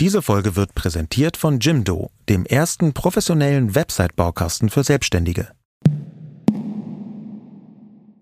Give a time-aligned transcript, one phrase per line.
[0.00, 5.50] Diese Folge wird präsentiert von Jimdo, dem ersten professionellen Website-Baukasten für Selbstständige.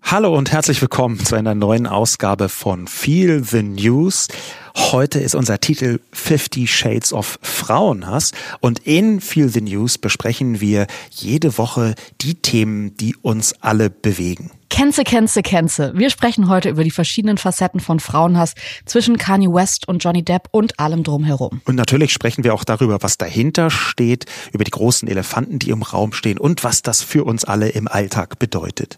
[0.03, 4.29] Hallo und herzlich willkommen zu einer neuen Ausgabe von Feel the News.
[4.77, 10.87] Heute ist unser Titel 50 Shades of Frauenhass und in Feel the News besprechen wir
[11.09, 14.51] jede Woche die Themen, die uns alle bewegen.
[14.73, 15.93] Kenze, Kenze, Kenze.
[15.95, 18.55] Wir sprechen heute über die verschiedenen Facetten von Frauenhass
[18.87, 21.61] zwischen Kanye West und Johnny Depp und allem drumherum.
[21.66, 25.83] Und natürlich sprechen wir auch darüber, was dahinter steht, über die großen Elefanten, die im
[25.83, 28.97] Raum stehen und was das für uns alle im Alltag bedeutet.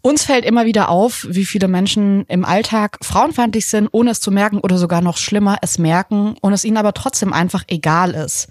[0.00, 4.30] Uns fällt immer wieder auf, wie viele Menschen im Alltag frauenfeindlich sind, ohne es zu
[4.30, 8.48] merken oder sogar noch schlimmer, es merken und es ihnen aber trotzdem einfach egal ist.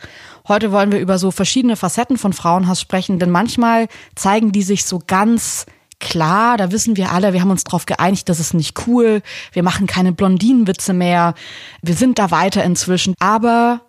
[0.47, 4.85] Heute wollen wir über so verschiedene Facetten von Frauenhass sprechen, denn manchmal zeigen die sich
[4.85, 5.65] so ganz
[5.99, 9.21] klar, da wissen wir alle, wir haben uns darauf geeinigt, das ist nicht cool,
[9.51, 11.33] wir machen keine Blondinenwitze mehr,
[11.81, 13.81] wir sind da weiter inzwischen, aber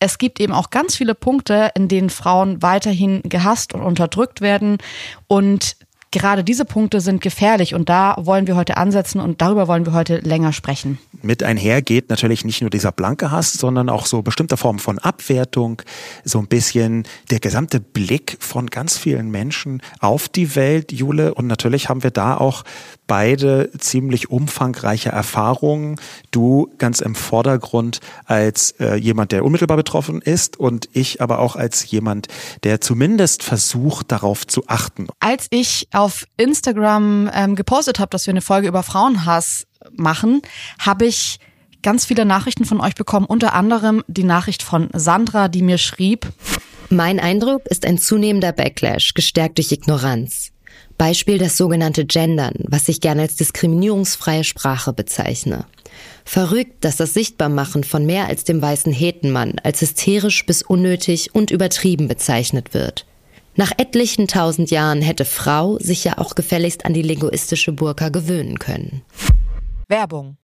[0.00, 4.78] es gibt eben auch ganz viele Punkte, in denen Frauen weiterhin gehasst und unterdrückt werden.
[5.26, 5.76] Und
[6.10, 9.92] gerade diese Punkte sind gefährlich und da wollen wir heute ansetzen und darüber wollen wir
[9.92, 10.98] heute länger sprechen.
[11.22, 14.98] Mit einher geht natürlich nicht nur dieser blanke Hass, sondern auch so bestimmte Formen von
[14.98, 15.82] Abwertung,
[16.24, 21.34] so ein bisschen der gesamte Blick von ganz vielen Menschen auf die Welt, Jule.
[21.34, 22.64] Und natürlich haben wir da auch
[23.10, 25.98] beide ziemlich umfangreiche Erfahrungen.
[26.30, 31.56] Du ganz im Vordergrund als äh, jemand, der unmittelbar betroffen ist und ich aber auch
[31.56, 32.28] als jemand,
[32.62, 35.08] der zumindest versucht, darauf zu achten.
[35.18, 40.42] Als ich auf Instagram ähm, gepostet habe, dass wir eine Folge über Frauenhass machen,
[40.78, 41.40] habe ich
[41.82, 46.28] ganz viele Nachrichten von euch bekommen, unter anderem die Nachricht von Sandra, die mir schrieb,
[46.90, 50.52] mein Eindruck ist ein zunehmender Backlash, gestärkt durch Ignoranz.
[51.00, 55.64] Beispiel das sogenannte Gendern, was ich gerne als diskriminierungsfreie Sprache bezeichne.
[56.26, 61.50] Verrückt, dass das Sichtbarmachen von mehr als dem weißen Hetenmann als hysterisch bis unnötig und
[61.50, 63.06] übertrieben bezeichnet wird.
[63.56, 68.58] Nach etlichen tausend Jahren hätte Frau sich ja auch gefälligst an die linguistische Burka gewöhnen
[68.58, 69.00] können.
[69.88, 70.36] Werbung.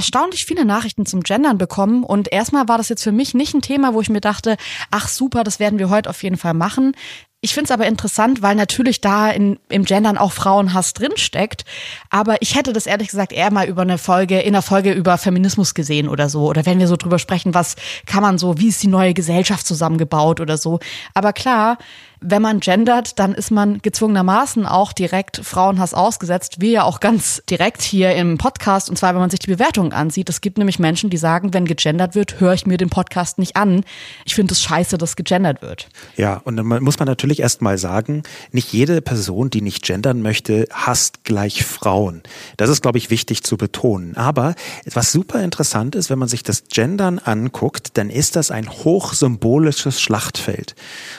[0.00, 3.60] erstaunlich viele Nachrichten zum Gendern bekommen und erstmal war das jetzt für mich nicht ein
[3.60, 4.56] Thema, wo ich mir dachte,
[4.90, 6.94] ach super, das werden wir heute auf jeden Fall machen.
[7.42, 11.66] Ich finde es aber interessant, weil natürlich da in, im Gendern auch Frauenhass drinsteckt.
[12.08, 15.18] Aber ich hätte das ehrlich gesagt eher mal über eine Folge, in einer Folge über
[15.18, 16.48] Feminismus gesehen oder so.
[16.48, 17.76] Oder wenn wir so drüber sprechen, was
[18.06, 20.80] kann man so, wie ist die neue Gesellschaft zusammengebaut oder so.
[21.12, 21.76] Aber klar,
[22.20, 26.60] wenn man gendert, dann ist man gezwungenermaßen auch direkt Frauenhass ausgesetzt.
[26.60, 28.90] Wir ja auch ganz direkt hier im Podcast.
[28.90, 30.28] Und zwar, wenn man sich die Bewertungen ansieht.
[30.28, 33.56] Es gibt nämlich Menschen, die sagen, wenn gegendert wird, höre ich mir den Podcast nicht
[33.56, 33.84] an.
[34.24, 35.88] Ich finde es scheiße, dass gegendert wird.
[36.16, 38.22] Ja, und dann muss man natürlich erst mal sagen,
[38.52, 42.22] nicht jede Person, die nicht gendern möchte, hasst gleich Frauen.
[42.58, 44.16] Das ist, glaube ich, wichtig zu betonen.
[44.16, 44.54] Aber
[44.92, 50.00] was super interessant ist, wenn man sich das Gendern anguckt, dann ist das ein hochsymbolisches
[50.00, 50.74] Schlachtfeld.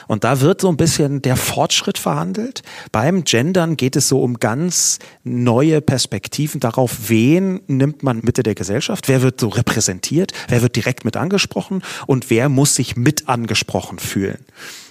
[0.06, 2.62] Und da wird so ein bisschen bisschen der Fortschritt verhandelt.
[2.92, 8.54] Beim Gendern geht es so um ganz neue Perspektiven darauf, wen nimmt man Mitte der
[8.54, 13.26] Gesellschaft, wer wird so repräsentiert, wer wird direkt mit angesprochen und wer muss sich mit
[13.26, 14.44] angesprochen fühlen.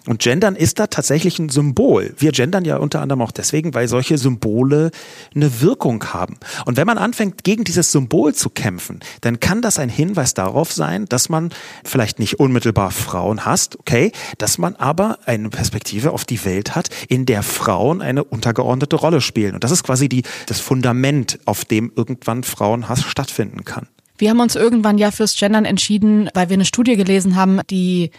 [0.07, 2.13] Und Gendern ist da tatsächlich ein Symbol.
[2.17, 4.91] Wir gendern ja unter anderem auch deswegen, weil solche Symbole
[5.35, 6.37] eine Wirkung haben.
[6.65, 10.71] Und wenn man anfängt, gegen dieses Symbol zu kämpfen, dann kann das ein Hinweis darauf
[10.73, 11.49] sein, dass man
[11.83, 16.89] vielleicht nicht unmittelbar Frauen hasst, okay, dass man aber eine Perspektive auf die Welt hat,
[17.07, 19.53] in der Frauen eine untergeordnete Rolle spielen.
[19.53, 23.87] Und das ist quasi die, das Fundament, auf dem irgendwann Frauenhass stattfinden kann.
[24.17, 28.11] Wir haben uns irgendwann ja fürs Gendern entschieden, weil wir eine Studie gelesen haben, die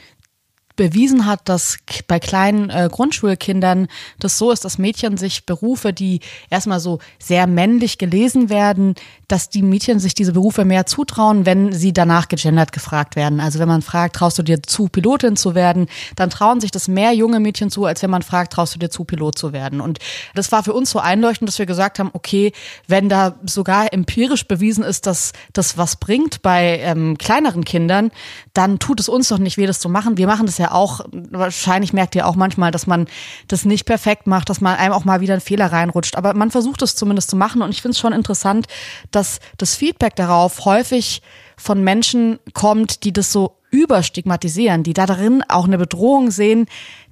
[0.77, 1.79] bewiesen hat, dass
[2.09, 3.89] bei kleinen äh, Grundschulkindern
[4.19, 6.21] das so ist, dass Mädchen sich Berufe, die
[6.51, 8.95] erstmal so sehr männlich gelesen werden,
[9.29, 13.41] dass die Mädchen sich diese Berufe mehr zutrauen, wenn sie danach gegendert gefragt werden.
[13.41, 15.87] Also wenn man fragt, traust du dir zu, Pilotin zu werden,
[16.17, 18.91] dann trauen sich das mehr junge Mädchen zu, als wenn man fragt, traust du dir
[18.91, 19.81] zu, Pilot zu werden.
[19.81, 19.99] Und
[20.35, 22.53] das war für uns so einleuchtend, dass wir gesagt haben, okay,
[22.87, 28.11] wenn da sogar empirisch bewiesen ist, dass das was bringt bei ähm, kleineren Kindern,
[28.55, 30.17] dann tut es uns doch nicht weh, das zu machen.
[30.17, 33.09] Wir machen das ja auch, wahrscheinlich merkt ihr auch manchmal, dass man
[33.49, 36.17] das nicht perfekt macht, dass man einem auch mal wieder ein Fehler reinrutscht.
[36.17, 38.67] Aber man versucht es zumindest zu machen und ich finde es schon interessant,
[39.11, 41.23] dass das Feedback darauf häufig
[41.57, 46.67] von Menschen kommt, die das so überstigmatisieren, die da drin auch eine Bedrohung sehen,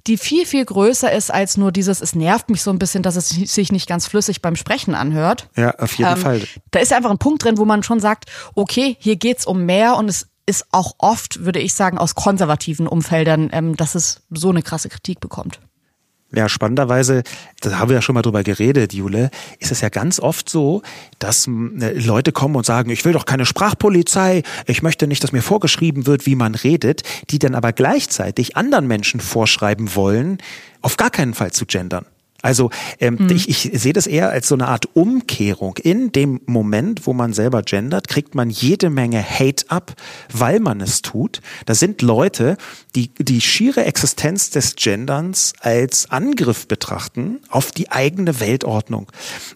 [0.07, 3.15] die viel, viel größer ist als nur dieses, es nervt mich so ein bisschen, dass
[3.15, 5.49] es sich nicht ganz flüssig beim Sprechen anhört.
[5.55, 6.41] Ja, auf jeden ähm, Fall.
[6.71, 8.25] Da ist einfach ein Punkt drin, wo man schon sagt,
[8.55, 12.87] okay, hier geht's um mehr und es ist auch oft, würde ich sagen, aus konservativen
[12.87, 15.59] Umfeldern, ähm, dass es so eine krasse Kritik bekommt.
[16.33, 17.23] Ja, spannenderweise,
[17.59, 20.81] da haben wir ja schon mal drüber geredet, Jule, ist es ja ganz oft so,
[21.19, 25.33] dass äh, Leute kommen und sagen, ich will doch keine Sprachpolizei, ich möchte nicht, dass
[25.33, 30.37] mir vorgeschrieben wird, wie man redet, die dann aber gleichzeitig anderen Menschen vorschreiben wollen,
[30.81, 32.05] auf gar keinen Fall zu gendern.
[32.41, 33.29] Also ähm, mhm.
[33.29, 35.77] ich, ich sehe das eher als so eine Art Umkehrung.
[35.77, 39.93] In dem Moment, wo man selber gendert, kriegt man jede Menge Hate ab,
[40.31, 41.41] weil man es tut.
[41.65, 42.57] Da sind Leute,
[42.95, 49.07] die die schiere Existenz des Genderns als Angriff betrachten auf die eigene Weltordnung.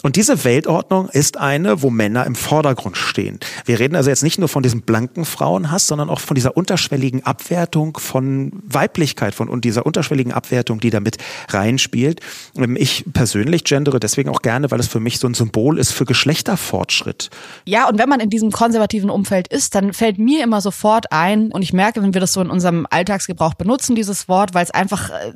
[0.04, 3.40] Und diese Weltordnung ist eine, wo Männer im Vordergrund stehen.
[3.66, 7.26] Wir reden also jetzt nicht nur von diesem blanken Frauenhass, sondern auch von dieser unterschwelligen
[7.26, 11.18] Abwertung von Weiblichkeit, von dieser unterschwelligen Abwertung, die damit
[11.50, 12.22] reinspielt.
[12.56, 15.92] Ähm, ich persönlich gendere deswegen auch gerne, weil es für mich so ein Symbol ist
[15.92, 17.30] für Geschlechterfortschritt.
[17.66, 21.52] Ja, und wenn man in diesem konservativen Umfeld ist, dann fällt mir immer sofort ein,
[21.52, 24.72] und ich merke, wenn wir das so in unserem Alltagsgebrauch benutzen, dieses Wort, weil es
[24.72, 25.34] einfach äh,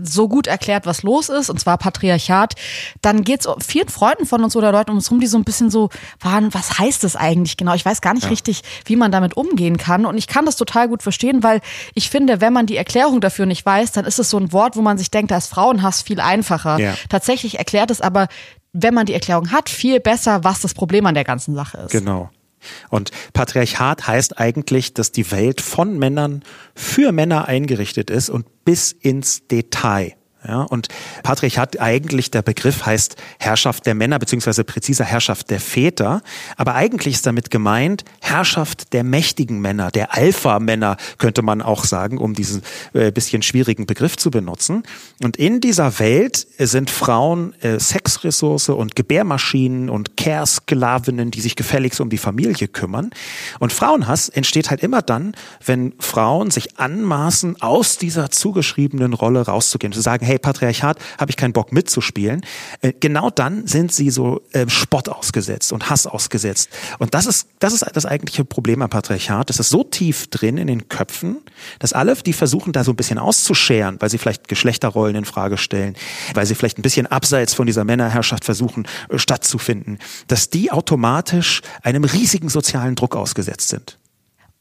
[0.00, 2.54] so gut erklärt, was los ist, und zwar Patriarchat,
[3.02, 5.44] dann geht es vielen Freunden von uns oder Leuten um uns rum, die so ein
[5.44, 5.90] bisschen so
[6.20, 7.74] waren, was heißt das eigentlich genau?
[7.74, 8.30] Ich weiß gar nicht ja.
[8.30, 10.06] richtig, wie man damit umgehen kann.
[10.06, 11.60] Und ich kann das total gut verstehen, weil
[11.94, 14.76] ich finde, wenn man die Erklärung dafür nicht weiß, dann ist es so ein Wort,
[14.76, 16.78] wo man sich denkt, da ist Frauenhass viel einfacher.
[16.80, 16.94] Ja.
[17.08, 18.28] Tatsächlich erklärt es aber,
[18.72, 21.90] wenn man die Erklärung hat, viel besser, was das Problem an der ganzen Sache ist.
[21.90, 22.30] Genau.
[22.90, 26.42] Und Patriarchat heißt eigentlich, dass die Welt von Männern
[26.74, 30.14] für Männer eingerichtet ist und bis ins Detail.
[30.46, 30.88] Ja, und
[31.22, 36.22] Patriarchat eigentlich der Begriff heißt Herrschaft der Männer beziehungsweise präziser Herrschaft der Väter,
[36.56, 42.16] aber eigentlich ist damit gemeint Herrschaft der mächtigen Männer, der Alpha-Männer könnte man auch sagen,
[42.16, 42.62] um diesen
[42.94, 44.82] äh, bisschen schwierigen Begriff zu benutzen.
[45.22, 52.00] Und in dieser Welt sind Frauen äh, Sexressource und Gebärmaschinen und Care-Sklavinnen, die sich gefälligst
[52.00, 53.10] um die Familie kümmern.
[53.58, 59.92] Und Frauenhass entsteht halt immer dann, wenn Frauen sich anmaßen, aus dieser zugeschriebenen Rolle rauszugehen,
[59.92, 62.42] zu sagen, hey, Patriarchat, habe ich keinen Bock mitzuspielen,
[62.82, 66.70] äh, genau dann sind sie so äh, Spott ausgesetzt und Hass ausgesetzt.
[66.98, 69.50] Und das ist, das ist das eigentliche Problem am Patriarchat.
[69.50, 71.38] Das ist so tief drin in den Köpfen,
[71.80, 75.58] dass alle, die versuchen, da so ein bisschen auszuscheren, weil sie vielleicht Geschlechterrollen in Frage
[75.58, 75.96] stellen,
[76.34, 81.62] weil sie vielleicht ein bisschen abseits von dieser Männerherrschaft versuchen, äh, stattzufinden, dass die automatisch
[81.82, 83.99] einem riesigen sozialen Druck ausgesetzt sind.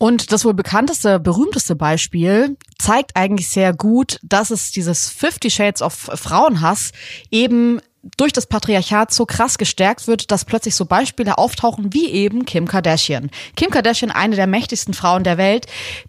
[0.02, 5.82] Und das wohl bekannteste, berühmteste Beispiel zeigt eigentlich sehr gut, dass es dieses Fifty Shades
[5.82, 6.94] of Frauenhass
[7.32, 7.82] eben
[8.16, 12.66] durch das Patriarchat so krass gestärkt wird, dass plötzlich so Beispiele auftauchen wie eben Kim
[12.66, 13.30] Kardashian.
[13.58, 15.68] Kim Kardashian, eine der mächtigsten Frauen der Welt,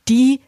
[0.08, 0.40] die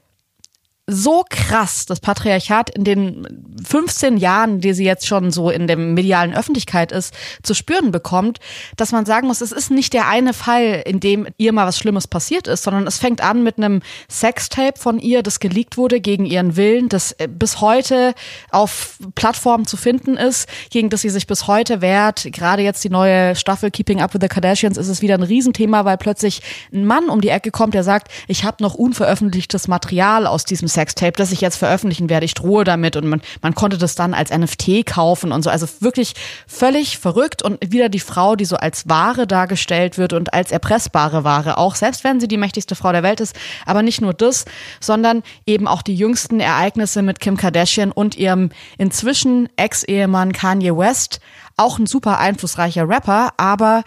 [0.88, 5.76] so krass das Patriarchat in den 15 Jahren, die sie jetzt schon so in der
[5.76, 8.40] medialen Öffentlichkeit ist, zu spüren bekommt,
[8.76, 11.78] dass man sagen muss, es ist nicht der eine Fall, in dem ihr mal was
[11.78, 16.00] Schlimmes passiert ist, sondern es fängt an mit einem Sextape von ihr, das geleakt wurde
[16.00, 18.14] gegen ihren Willen, das äh, bis heute
[18.50, 22.26] auf Plattformen zu finden ist, gegen das sie sich bis heute wehrt.
[22.32, 25.84] Gerade jetzt die neue Staffel Keeping Up with the Kardashians ist es wieder ein Riesenthema,
[25.84, 30.26] weil plötzlich ein Mann um die Ecke kommt, der sagt, ich habe noch unveröffentlichtes Material
[30.26, 32.26] aus diesem Sextape, das ich jetzt veröffentlichen werde.
[32.26, 35.50] Ich drohe damit und man, man konnte das dann als NFT kaufen und so.
[35.50, 36.14] Also wirklich
[36.48, 41.22] völlig verrückt und wieder die Frau, die so als Ware dargestellt wird und als erpressbare
[41.22, 43.36] Ware auch, selbst wenn sie die mächtigste Frau der Welt ist.
[43.64, 44.44] Aber nicht nur das,
[44.80, 51.20] sondern eben auch die jüngsten Ereignisse mit Kim Kardashian und ihrem inzwischen Ex-Ehemann Kanye West.
[51.56, 53.84] Auch ein super einflussreicher Rapper, aber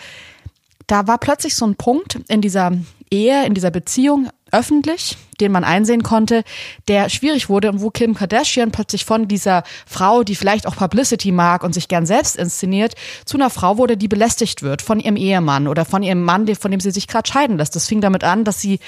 [0.88, 2.72] da war plötzlich so ein Punkt in dieser
[3.10, 6.44] Ehe, in dieser Beziehung öffentlich, den man einsehen konnte,
[6.88, 11.32] der schwierig wurde und wo Kim Kardashian plötzlich von dieser Frau, die vielleicht auch Publicity
[11.32, 15.16] mag und sich gern selbst inszeniert, zu einer Frau wurde, die belästigt wird von ihrem
[15.16, 17.76] Ehemann oder von ihrem Mann, von dem sie sich gerade scheiden lässt.
[17.76, 18.80] Das fing damit an, dass sie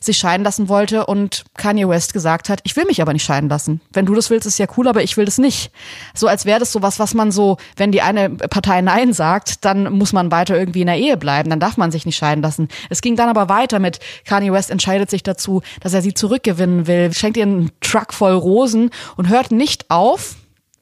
[0.00, 3.48] sich scheiden lassen wollte und Kanye West gesagt hat, ich will mich aber nicht scheiden
[3.48, 3.80] lassen.
[3.92, 5.70] Wenn du das willst, ist ja cool, aber ich will das nicht.
[6.14, 9.92] So als wäre das sowas, was man so, wenn die eine Partei Nein sagt, dann
[9.92, 12.68] muss man weiter irgendwie in der Ehe bleiben, dann darf man sich nicht scheiden lassen.
[12.90, 16.86] Es ging dann aber weiter mit Kanye West entscheidet sich dazu, dass er sie zurückgewinnen
[16.86, 20.36] will, schenkt ihr einen Truck voll Rosen und hört nicht auf,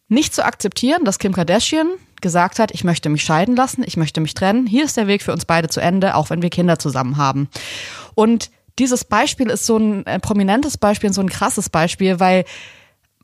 [0.08, 1.88] nicht zu akzeptieren, dass Kim Kardashian
[2.20, 4.66] gesagt hat, ich möchte mich scheiden lassen, ich möchte mich trennen.
[4.66, 7.48] Hier ist der Weg für uns beide zu Ende, auch wenn wir Kinder zusammen haben.
[8.14, 12.44] Und dieses Beispiel ist so ein äh, prominentes Beispiel, so ein krasses Beispiel, weil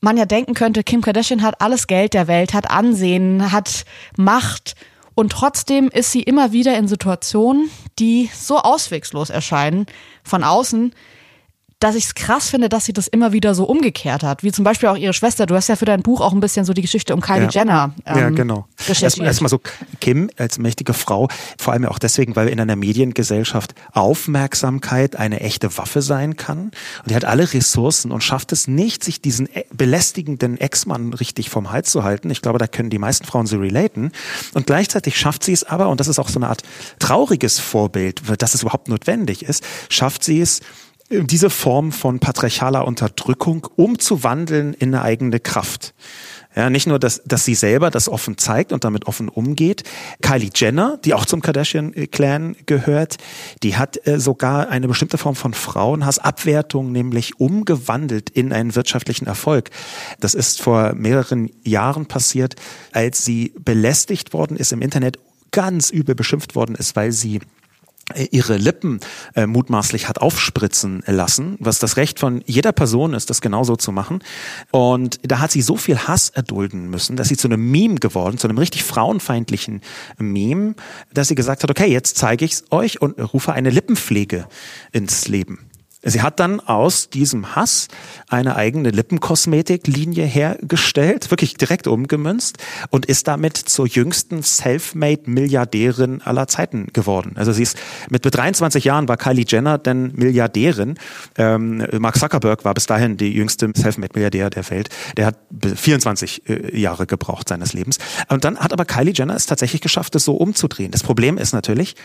[0.01, 3.85] man ja denken könnte, Kim Kardashian hat alles Geld der Welt, hat Ansehen, hat
[4.17, 4.75] Macht
[5.15, 9.87] und trotzdem ist sie immer wieder in Situationen, die so auswegslos erscheinen
[10.23, 10.95] von außen,
[11.81, 14.43] dass ich es krass finde, dass sie das immer wieder so umgekehrt hat.
[14.43, 15.47] Wie zum Beispiel auch ihre Schwester.
[15.47, 17.51] Du hast ja für dein Buch auch ein bisschen so die Geschichte um Kylie ja.
[17.51, 17.95] Jenner.
[18.05, 18.67] Ähm, ja, genau.
[18.89, 19.61] Erstmal erst so
[20.01, 25.77] Kim als mächtige Frau, vor allem auch deswegen, weil in einer Mediengesellschaft Aufmerksamkeit eine echte
[25.79, 26.59] Waffe sein kann.
[26.59, 31.49] Und die hat alle Ressourcen und schafft es nicht, sich diesen e-, belästigenden Ex-Mann richtig
[31.49, 32.31] vom Hals zu halten.
[32.31, 34.11] Ich glaube, da können die meisten Frauen so relaten.
[34.55, 36.63] Und gleichzeitig schafft sie es aber, und das ist auch so eine Art
[36.99, 40.61] trauriges Vorbild, dass es überhaupt notwendig ist, schafft sie es,
[41.11, 45.95] diese Form von patriarchaler Unterdrückung umzuwandeln in eine eigene Kraft.
[46.55, 49.85] Ja, nicht nur, dass, dass sie selber das offen zeigt und damit offen umgeht.
[50.23, 53.19] Kylie Jenner, die auch zum Kardashian-Clan gehört,
[53.63, 59.71] die hat äh, sogar eine bestimmte Form von Frauenhassabwertung nämlich umgewandelt in einen wirtschaftlichen Erfolg.
[60.21, 62.57] Das ist vor mehreren Jahren passiert,
[62.93, 65.19] als sie belästigt worden ist im Internet,
[65.53, 67.41] ganz übel beschimpft worden ist, weil sie
[68.31, 69.01] ihre Lippen
[69.35, 73.93] äh, mutmaßlich hat aufspritzen lassen, was das Recht von jeder Person ist, das genauso zu
[73.93, 74.21] machen.
[74.71, 78.39] Und da hat sie so viel Hass erdulden müssen, dass sie zu einem Meme geworden,
[78.39, 79.83] zu einem richtig frauenfeindlichen
[80.19, 80.75] Meme,
[81.13, 84.47] dass sie gesagt hat, okay, jetzt zeige ich es euch und rufe eine Lippenpflege
[84.93, 85.68] ins Leben.
[86.03, 87.89] Sie hat dann aus diesem Hass
[88.29, 92.59] eine eigene Lippenkosmetiklinie hergestellt, wirklich direkt umgemünzt
[92.91, 97.33] und ist damit zur jüngsten Selfmade-Milliardärin aller Zeiten geworden.
[97.37, 97.77] Also sie ist
[98.11, 100.99] mit 23 Jahren war Kylie Jenner denn Milliardärin.
[101.37, 104.91] Ähm, Mark Zuckerberg war bis dahin die jüngste Selfmade-Milliardär der Welt.
[105.17, 105.37] Der hat
[105.75, 107.99] 24 äh, Jahre gebraucht seines Lebens.
[108.29, 110.93] Und dann hat aber Kylie Jenner es tatsächlich geschafft, es so umzudrehen.
[110.93, 111.97] Das Problem ist natürlich,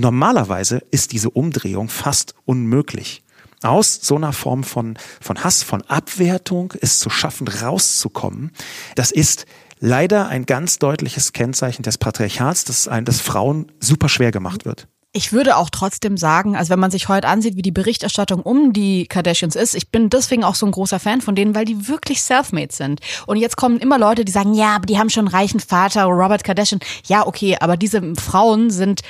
[0.00, 3.24] Normalerweise ist diese Umdrehung fast unmöglich.
[3.62, 8.52] Aus so einer Form von, von Hass, von Abwertung es zu schaffen, rauszukommen,
[8.94, 9.46] das ist
[9.80, 14.86] leider ein ganz deutliches Kennzeichen des Patriarchats, dass ein, dass Frauen super schwer gemacht wird.
[15.12, 18.72] Ich würde auch trotzdem sagen, also wenn man sich heute ansieht, wie die Berichterstattung um
[18.72, 21.88] die Kardashians ist, ich bin deswegen auch so ein großer Fan von denen, weil die
[21.88, 23.00] wirklich selfmade sind.
[23.26, 26.04] Und jetzt kommen immer Leute, die sagen, ja, aber die haben schon einen reichen Vater,
[26.04, 26.80] Robert Kardashian.
[27.06, 29.00] Ja, okay, aber diese Frauen sind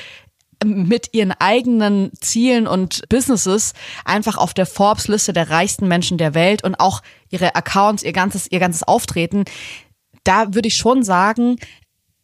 [0.64, 3.74] mit ihren eigenen Zielen und Businesses
[4.04, 7.00] einfach auf der Forbes-Liste der reichsten Menschen der Welt und auch
[7.30, 9.44] ihre Accounts, ihr ganzes, ihr ganzes Auftreten
[10.28, 11.56] da würde ich schon sagen,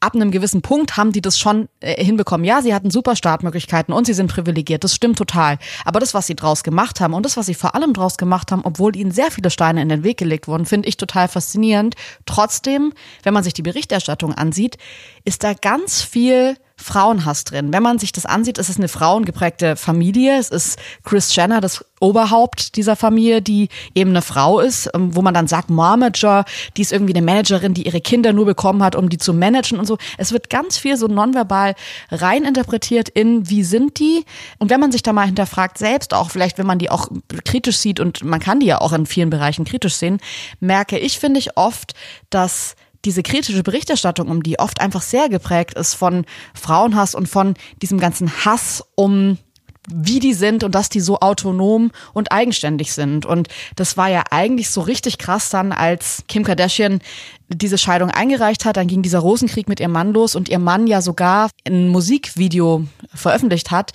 [0.00, 2.44] ab einem gewissen Punkt haben die das schon äh, hinbekommen.
[2.44, 4.84] Ja, sie hatten super Startmöglichkeiten und sie sind privilegiert.
[4.84, 5.58] Das stimmt total.
[5.86, 8.52] Aber das, was sie draus gemacht haben und das, was sie vor allem draus gemacht
[8.52, 11.94] haben, obwohl ihnen sehr viele Steine in den Weg gelegt wurden, finde ich total faszinierend.
[12.26, 14.76] Trotzdem, wenn man sich die Berichterstattung ansieht,
[15.24, 17.72] ist da ganz viel Frauenhass drin.
[17.72, 20.38] Wenn man sich das ansieht, ist es eine frauengeprägte Familie.
[20.38, 25.22] Es ist Chris Jenner, das Oberhaupt dieser Familie, die eben eine Frau ist, ähm, wo
[25.22, 26.44] man dann sagt, Momager,
[26.76, 29.78] die ist irgendwie eine Managerin, die ihre Kinder nur bekommen hat, um die zu managen
[29.78, 29.96] und so.
[30.18, 31.74] Es wird ganz viel so nonverbal
[32.10, 34.26] reininterpretiert in, wie sind die?
[34.58, 37.08] Und wenn man sich da mal hinterfragt, selbst auch vielleicht, wenn man die auch
[37.46, 40.18] kritisch sieht und man kann die ja auch in vielen Bereichen kritisch sehen,
[40.60, 41.94] merke ich, finde ich oft,
[42.28, 47.54] dass diese kritische Berichterstattung um die oft einfach sehr geprägt ist von Frauenhass und von
[47.82, 49.38] diesem ganzen Hass um
[49.86, 53.26] wie die sind und dass die so autonom und eigenständig sind.
[53.26, 57.00] Und das war ja eigentlich so richtig krass dann, als Kim Kardashian
[57.48, 58.76] diese Scheidung eingereicht hat.
[58.76, 62.86] Dann ging dieser Rosenkrieg mit ihrem Mann los und ihr Mann ja sogar ein Musikvideo
[63.14, 63.92] veröffentlicht hat,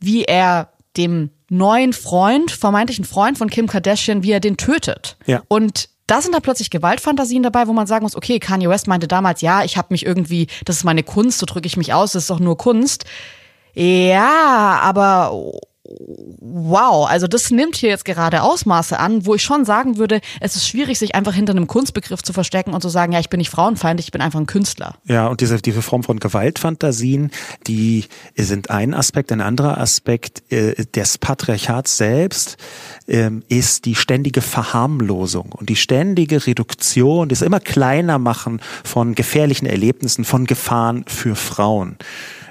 [0.00, 5.16] wie er dem neuen Freund, vermeintlichen Freund von Kim Kardashian, wie er den tötet.
[5.26, 5.42] Ja.
[5.48, 9.06] Und da sind da plötzlich Gewaltfantasien dabei, wo man sagen muss, okay, Kanye West meinte
[9.06, 12.12] damals, ja, ich habe mich irgendwie, das ist meine Kunst, so drücke ich mich aus,
[12.12, 13.04] das ist doch nur Kunst.
[13.74, 15.32] Ja, aber
[16.40, 20.56] wow, also das nimmt hier jetzt gerade Ausmaße an, wo ich schon sagen würde, es
[20.56, 23.38] ist schwierig, sich einfach hinter einem Kunstbegriff zu verstecken und zu sagen, ja, ich bin
[23.38, 24.96] nicht frauenfeindlich, ich bin einfach ein Künstler.
[25.04, 27.30] Ja, und diese, diese Form von Gewaltfantasien,
[27.66, 28.04] die
[28.36, 29.32] sind ein Aspekt.
[29.32, 32.56] Ein anderer Aspekt äh, des Patriarchats selbst
[33.10, 39.66] ähm, ist die ständige Verharmlosung und die ständige Reduktion, das immer kleiner machen von gefährlichen
[39.66, 41.96] Erlebnissen, von Gefahren für Frauen.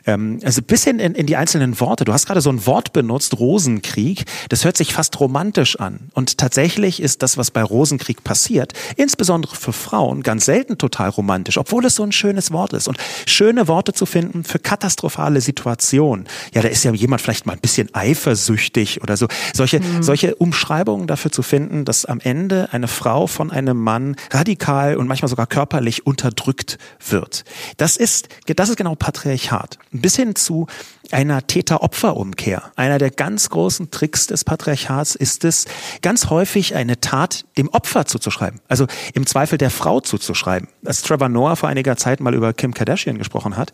[0.09, 2.03] Ähm, also bis in, in, die einzelnen Worte.
[2.03, 4.25] Du hast gerade so ein Wort benutzt, Rosenkrieg.
[4.49, 6.09] Das hört sich fast romantisch an.
[6.13, 11.57] Und tatsächlich ist das, was bei Rosenkrieg passiert, insbesondere für Frauen, ganz selten total romantisch,
[11.57, 12.87] obwohl es so ein schönes Wort ist.
[12.87, 12.97] Und
[13.27, 16.27] schöne Worte zu finden für katastrophale Situationen.
[16.53, 19.27] Ja, da ist ja jemand vielleicht mal ein bisschen eifersüchtig oder so.
[19.53, 20.01] Solche, mhm.
[20.01, 25.07] solche Umschreibungen dafür zu finden, dass am Ende eine Frau von einem Mann radikal und
[25.07, 27.43] manchmal sogar körperlich unterdrückt wird.
[27.77, 30.67] Das ist, das ist genau Patriarchat bis hin zu
[31.11, 32.71] einer Täter-Opfer-Umkehr.
[32.75, 35.65] Einer der ganz großen Tricks des Patriarchats ist es,
[36.01, 38.59] ganz häufig eine Tat dem Opfer zuzuschreiben.
[38.67, 40.69] Also im Zweifel der Frau zuzuschreiben.
[40.85, 43.73] Als Trevor Noah vor einiger Zeit mal über Kim Kardashian gesprochen hat,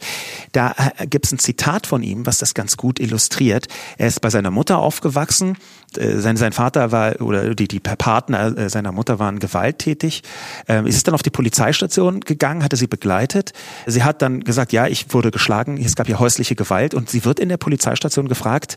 [0.53, 3.67] da äh, gibt es ein Zitat von ihm, was das ganz gut illustriert.
[3.97, 5.57] Er ist bei seiner Mutter aufgewachsen.
[5.97, 10.23] Äh, sein, sein Vater war, oder die, die Partner äh, seiner Mutter waren gewalttätig.
[10.67, 13.53] Ähm, ist dann auf die Polizeistation gegangen, hatte sie begleitet.
[13.85, 17.24] Sie hat dann gesagt, ja, ich wurde geschlagen, es gab ja häusliche Gewalt und sie
[17.25, 18.75] wird in der Polizeistation gefragt,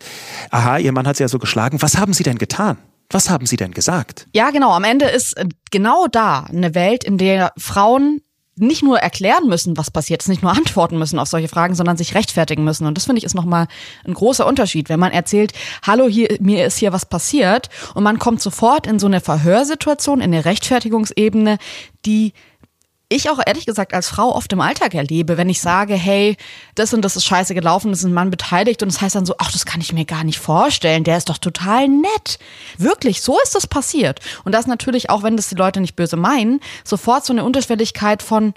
[0.50, 2.78] aha, Ihr Mann hat Sie ja so geschlagen, was haben Sie denn getan?
[3.11, 4.26] Was haben Sie denn gesagt?
[4.34, 4.72] Ja, genau.
[4.72, 8.20] Am Ende ist äh, genau da eine Welt, in der Frauen
[8.61, 11.96] nicht nur erklären müssen, was passiert ist, nicht nur antworten müssen auf solche Fragen, sondern
[11.96, 12.87] sich rechtfertigen müssen.
[12.87, 13.66] Und das finde ich ist nochmal
[14.04, 15.52] ein großer Unterschied, wenn man erzählt,
[15.87, 20.20] hallo, hier, mir ist hier was passiert und man kommt sofort in so eine Verhörsituation,
[20.20, 21.58] in eine Rechtfertigungsebene,
[22.04, 22.32] die
[23.08, 26.36] ich auch ehrlich gesagt als Frau oft im Alltag erlebe, wenn ich sage, hey,
[26.74, 29.14] das und das ist scheiße gelaufen, das ist ein Mann beteiligt und es das heißt
[29.14, 32.38] dann so, ach, das kann ich mir gar nicht vorstellen, der ist doch total nett.
[32.76, 34.20] Wirklich, so ist das passiert.
[34.44, 38.22] Und das natürlich, auch wenn das die Leute nicht böse meinen, sofort so eine Unterschwelligkeit
[38.22, 38.52] von,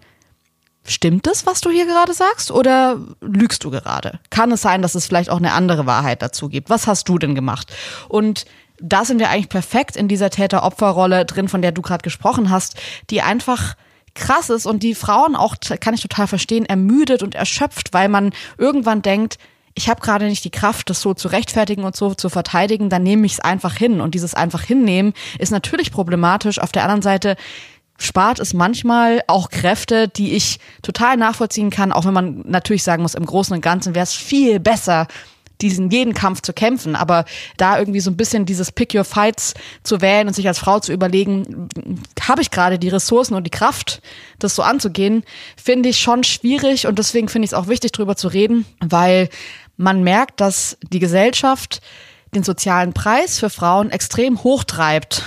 [0.86, 4.20] stimmt das, was du hier gerade sagst oder lügst du gerade?
[4.32, 6.70] Kann es sein, dass es vielleicht auch eine andere Wahrheit dazu gibt?
[6.70, 7.72] Was hast du denn gemacht?
[8.10, 8.46] Und
[8.82, 12.76] da sind wir eigentlich perfekt in dieser Täter-Opfer-Rolle drin, von der du gerade gesprochen hast,
[13.10, 13.76] die einfach
[14.16, 18.32] krass ist und die Frauen auch, kann ich total verstehen, ermüdet und erschöpft, weil man
[18.58, 19.38] irgendwann denkt,
[19.74, 23.04] ich habe gerade nicht die Kraft, das so zu rechtfertigen und so zu verteidigen, dann
[23.04, 24.02] nehme ich es einfach hin.
[24.02, 26.60] Und dieses einfach hinnehmen ist natürlich problematisch.
[26.60, 27.38] Auf der anderen Seite
[27.98, 33.04] spart es manchmal auch Kräfte, die ich total nachvollziehen kann, auch wenn man natürlich sagen
[33.04, 35.08] muss, im Großen und Ganzen wäre es viel besser,
[35.62, 36.96] diesen jeden Kampf zu kämpfen.
[36.96, 37.26] Aber
[37.58, 40.80] da irgendwie so ein bisschen dieses Pick Your Fights zu wählen und sich als Frau
[40.80, 41.70] zu überlegen,
[42.22, 44.02] habe ich gerade die Ressourcen und die Kraft,
[44.40, 45.24] das so anzugehen,
[45.56, 49.30] finde ich schon schwierig und deswegen finde ich es auch wichtig, drüber zu reden, weil
[49.78, 51.82] man merkt, dass die Gesellschaft
[52.34, 55.24] den sozialen Preis für Frauen extrem hochtreibt.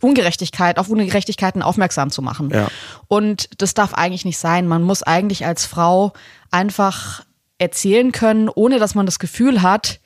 [0.00, 2.50] Ungerechtigkeit, auf Ungerechtigkeiten aufmerksam zu machen.
[2.50, 2.68] Ja.
[3.06, 4.66] Und das darf eigentlich nicht sein.
[4.66, 6.14] Man muss eigentlich als Frau
[6.50, 7.22] einfach
[7.60, 10.00] erzählen können, ohne dass man das Gefühl hat,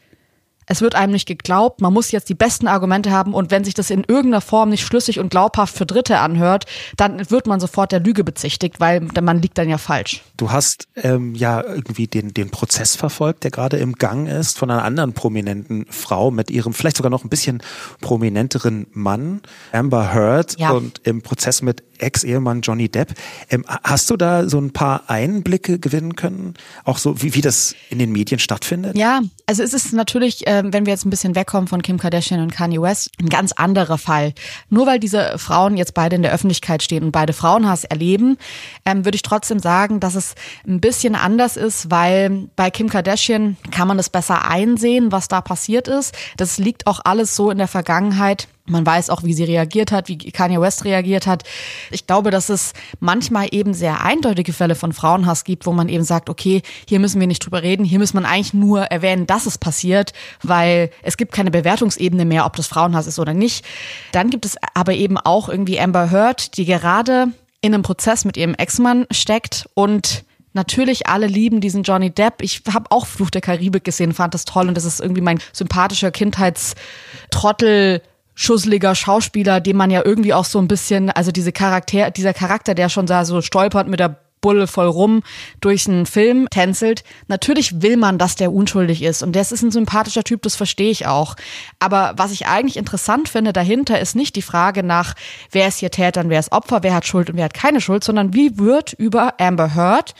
[0.66, 3.74] es wird einem nicht geglaubt, man muss jetzt die besten Argumente haben und wenn sich
[3.74, 6.64] das in irgendeiner Form nicht schlüssig und glaubhaft für Dritte anhört,
[6.96, 10.22] dann wird man sofort der Lüge bezichtigt, weil man liegt dann ja falsch.
[10.36, 14.70] Du hast ähm, ja irgendwie den, den Prozess verfolgt, der gerade im Gang ist, von
[14.70, 17.62] einer anderen prominenten Frau mit ihrem vielleicht sogar noch ein bisschen
[18.00, 20.70] prominenteren Mann, Amber Heard, ja.
[20.70, 23.14] und im Prozess mit Ex-Ehemann Johnny Depp.
[23.50, 26.54] Ähm, hast du da so ein paar Einblicke gewinnen können?
[26.84, 28.96] Auch so, wie, wie das in den Medien stattfindet?
[28.96, 32.40] Ja, also es ist natürlich, äh, wenn wir jetzt ein bisschen wegkommen von Kim Kardashian
[32.40, 34.32] und Kanye West, ein ganz anderer Fall.
[34.70, 38.38] Nur weil diese Frauen jetzt beide in der Öffentlichkeit stehen und beide Frauenhass erleben,
[38.84, 40.34] ähm, würde ich trotzdem sagen, dass es
[40.66, 45.40] ein bisschen anders ist, weil bei Kim Kardashian kann man es besser einsehen, was da
[45.40, 46.14] passiert ist.
[46.36, 50.08] Das liegt auch alles so in der Vergangenheit man weiß auch, wie sie reagiert hat,
[50.08, 51.44] wie Kanye West reagiert hat.
[51.90, 56.04] Ich glaube, dass es manchmal eben sehr eindeutige Fälle von Frauenhass gibt, wo man eben
[56.04, 59.44] sagt, okay, hier müssen wir nicht drüber reden, hier muss man eigentlich nur erwähnen, dass
[59.44, 63.64] es passiert, weil es gibt keine Bewertungsebene mehr, ob das Frauenhass ist oder nicht.
[64.12, 67.28] Dann gibt es aber eben auch irgendwie Amber Heard, die gerade
[67.60, 70.24] in einem Prozess mit ihrem Ex-Mann steckt und
[70.56, 72.34] Natürlich, alle lieben diesen Johnny Depp.
[72.40, 75.40] Ich habe auch Fluch der Karibik gesehen, fand das toll und das ist irgendwie mein
[75.52, 78.02] sympathischer Kindheitstrottel
[78.34, 82.74] schusseliger Schauspieler, den man ja irgendwie auch so ein bisschen, also diese Charakter, dieser Charakter,
[82.74, 85.22] der schon da so stolpert mit der Bulle voll rum
[85.62, 87.02] durch einen Film tänzelt.
[87.28, 89.22] Natürlich will man, dass der unschuldig ist.
[89.22, 91.34] Und das ist ein sympathischer Typ, das verstehe ich auch.
[91.78, 95.14] Aber was ich eigentlich interessant finde dahinter, ist nicht die Frage nach,
[95.50, 97.80] wer ist hier Täter und wer ist Opfer, wer hat Schuld und wer hat keine
[97.80, 100.14] Schuld, sondern wie wird über Amber Heard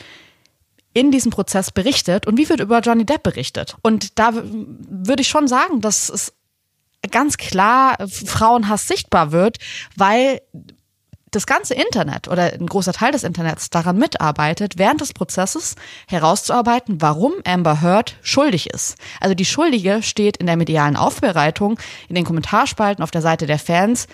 [0.95, 3.75] in diesem Prozess berichtet und wie wird über Johnny Depp berichtet.
[3.83, 6.33] Und da würde ich schon sagen, dass es
[7.07, 9.57] ganz klar Frauenhass sichtbar wird,
[9.95, 10.41] weil
[11.35, 15.75] das ganze Internet oder ein großer Teil des Internets daran mitarbeitet, während des Prozesses
[16.07, 18.95] herauszuarbeiten, warum Amber Heard schuldig ist.
[19.19, 23.59] Also die Schuldige steht in der medialen Aufbereitung, in den Kommentarspalten auf der Seite der
[23.59, 24.07] Fans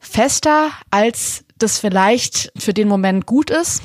[0.00, 3.82] fester, als das vielleicht für den Moment gut ist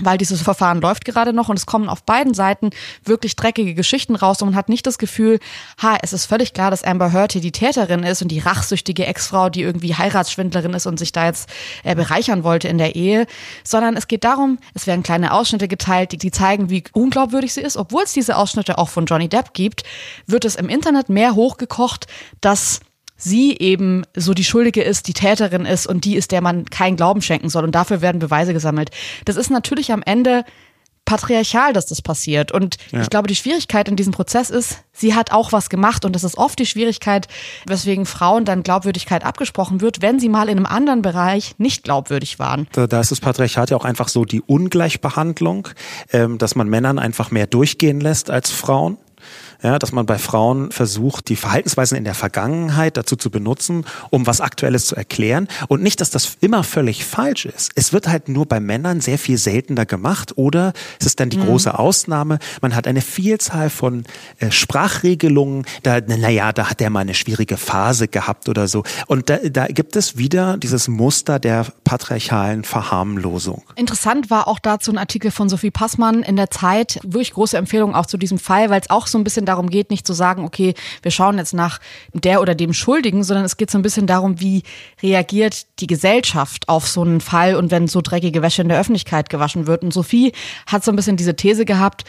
[0.00, 2.70] weil dieses Verfahren läuft gerade noch und es kommen auf beiden Seiten
[3.04, 5.38] wirklich dreckige Geschichten raus und man hat nicht das Gefühl,
[5.82, 9.06] ha, es ist völlig klar, dass Amber Heard hier die Täterin ist und die rachsüchtige
[9.06, 11.48] Ex-Frau, die irgendwie Heiratsschwindlerin ist und sich da jetzt
[11.84, 13.26] äh, bereichern wollte in der Ehe,
[13.64, 17.60] sondern es geht darum, es werden kleine Ausschnitte geteilt, die, die zeigen, wie unglaubwürdig sie
[17.60, 17.76] ist.
[17.76, 19.82] Obwohl es diese Ausschnitte auch von Johnny Depp gibt,
[20.26, 22.06] wird es im Internet mehr hochgekocht,
[22.40, 22.80] dass
[23.22, 26.96] sie eben so die Schuldige ist, die Täterin ist und die ist, der man keinen
[26.96, 27.64] Glauben schenken soll.
[27.64, 28.90] Und dafür werden Beweise gesammelt.
[29.24, 30.44] Das ist natürlich am Ende
[31.04, 32.52] patriarchal, dass das passiert.
[32.52, 33.02] Und ja.
[33.02, 36.04] ich glaube, die Schwierigkeit in diesem Prozess ist, sie hat auch was gemacht.
[36.04, 37.28] Und das ist oft die Schwierigkeit,
[37.66, 42.38] weswegen Frauen dann Glaubwürdigkeit abgesprochen wird, wenn sie mal in einem anderen Bereich nicht glaubwürdig
[42.38, 42.68] waren.
[42.72, 45.68] Da, da ist das Patriarchat ja auch einfach so die Ungleichbehandlung,
[46.12, 48.96] ähm, dass man Männern einfach mehr durchgehen lässt als Frauen
[49.62, 54.26] ja, dass man bei Frauen versucht, die Verhaltensweisen in der Vergangenheit dazu zu benutzen, um
[54.26, 55.48] was Aktuelles zu erklären.
[55.68, 57.72] Und nicht, dass das immer völlig falsch ist.
[57.74, 61.38] Es wird halt nur bei Männern sehr viel seltener gemacht oder es ist dann die
[61.38, 61.46] mhm.
[61.46, 62.38] große Ausnahme.
[62.60, 64.04] Man hat eine Vielzahl von
[64.38, 65.64] äh, Sprachregelungen.
[65.82, 68.82] Da, naja, da hat der mal eine schwierige Phase gehabt oder so.
[69.06, 73.62] Und da, da gibt es wieder dieses Muster der patriarchalen Verharmlosung.
[73.76, 76.98] Interessant war auch dazu ein Artikel von Sophie Passmann in der Zeit.
[77.02, 79.90] Wirklich große Empfehlung auch zu diesem Fall, weil es auch so ein bisschen darum geht,
[79.90, 81.78] nicht zu sagen, okay, wir schauen jetzt nach
[82.12, 84.62] der oder dem Schuldigen, sondern es geht so ein bisschen darum, wie
[85.02, 89.28] reagiert die Gesellschaft auf so einen Fall und wenn so dreckige Wäsche in der Öffentlichkeit
[89.28, 89.82] gewaschen wird.
[89.82, 90.32] Und Sophie
[90.66, 92.04] hat so ein bisschen diese These gehabt,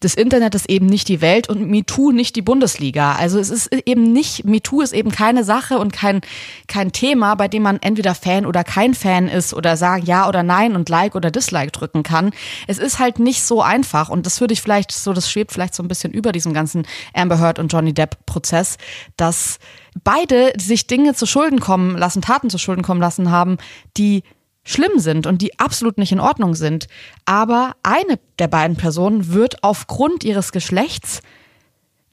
[0.00, 3.14] das Internet ist eben nicht die Welt und MeToo nicht die Bundesliga.
[3.14, 6.20] Also es ist eben nicht, MeToo ist eben keine Sache und kein,
[6.68, 10.42] kein Thema, bei dem man entweder Fan oder kein Fan ist oder sagen ja oder
[10.42, 12.30] nein und Like oder Dislike drücken kann.
[12.66, 15.74] Es ist halt nicht so einfach und das würde ich vielleicht so, das schwebt vielleicht
[15.74, 18.76] so ein bisschen über diesem ganzen Amber Heard und Johnny Depp Prozess,
[19.16, 19.58] dass
[20.04, 23.56] beide sich Dinge zu Schulden kommen lassen, Taten zu Schulden kommen lassen haben,
[23.96, 24.22] die
[24.66, 26.88] schlimm sind und die absolut nicht in Ordnung sind.
[27.24, 31.22] Aber eine der beiden Personen wird aufgrund ihres Geschlechts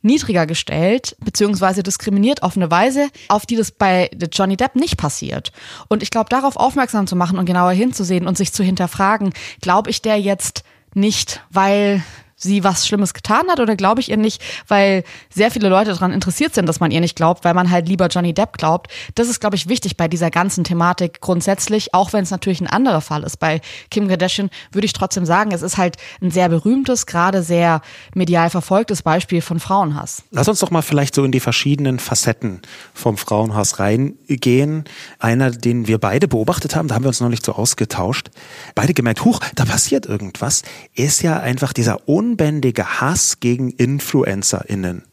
[0.03, 5.51] niedriger gestellt, beziehungsweise diskriminiert auf eine Weise, auf die das bei Johnny Depp nicht passiert.
[5.87, 9.89] Und ich glaube, darauf aufmerksam zu machen und genauer hinzusehen und sich zu hinterfragen, glaube
[9.89, 10.63] ich der jetzt
[10.93, 12.03] nicht, weil
[12.43, 15.03] sie was Schlimmes getan hat oder glaube ich ihr nicht, weil
[15.33, 18.07] sehr viele Leute daran interessiert sind, dass man ihr nicht glaubt, weil man halt lieber
[18.07, 18.91] Johnny Depp glaubt.
[19.15, 22.67] Das ist, glaube ich, wichtig bei dieser ganzen Thematik grundsätzlich, auch wenn es natürlich ein
[22.67, 23.37] anderer Fall ist.
[23.37, 27.81] Bei Kim Kardashian würde ich trotzdem sagen, es ist halt ein sehr berühmtes, gerade sehr
[28.13, 30.23] medial verfolgtes Beispiel von Frauenhass.
[30.31, 32.61] Lass uns doch mal vielleicht so in die verschiedenen Facetten
[32.93, 34.85] vom Frauenhass reingehen.
[35.19, 38.29] Einer, den wir beide beobachtet haben, da haben wir uns noch nicht so ausgetauscht.
[38.75, 40.63] Beide gemerkt, huch, da passiert irgendwas,
[40.95, 45.03] ist ja einfach dieser un unbändige Hass gegen InfluencerInnen.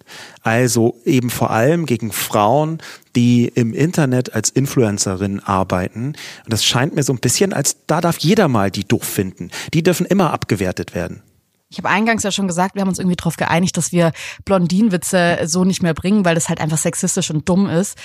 [0.42, 2.78] Also eben vor allem gegen Frauen,
[3.14, 6.14] die im Internet als Influencerinnen arbeiten.
[6.44, 9.50] Und das scheint mir so ein bisschen, als da darf jeder mal die doof finden.
[9.74, 11.22] Die dürfen immer abgewertet werden.
[11.68, 14.12] Ich habe eingangs ja schon gesagt, wir haben uns irgendwie darauf geeinigt, dass wir
[14.46, 17.98] Blondinenwitze so nicht mehr bringen, weil das halt einfach sexistisch und dumm ist.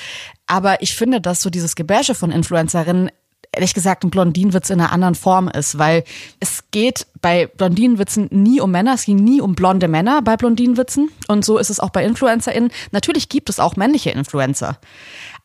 [0.45, 3.09] Aber ich finde, dass so dieses Gebäsche von Influencerinnen
[3.55, 6.03] ehrlich gesagt ein Blondinenwitz in einer anderen Form ist, weil
[6.39, 11.09] es geht bei Blondinenwitzen nie um Männer, es ging nie um blonde Männer bei Blondinenwitzen
[11.27, 12.71] und so ist es auch bei InfluencerInnen.
[12.91, 14.77] Natürlich gibt es auch männliche Influencer,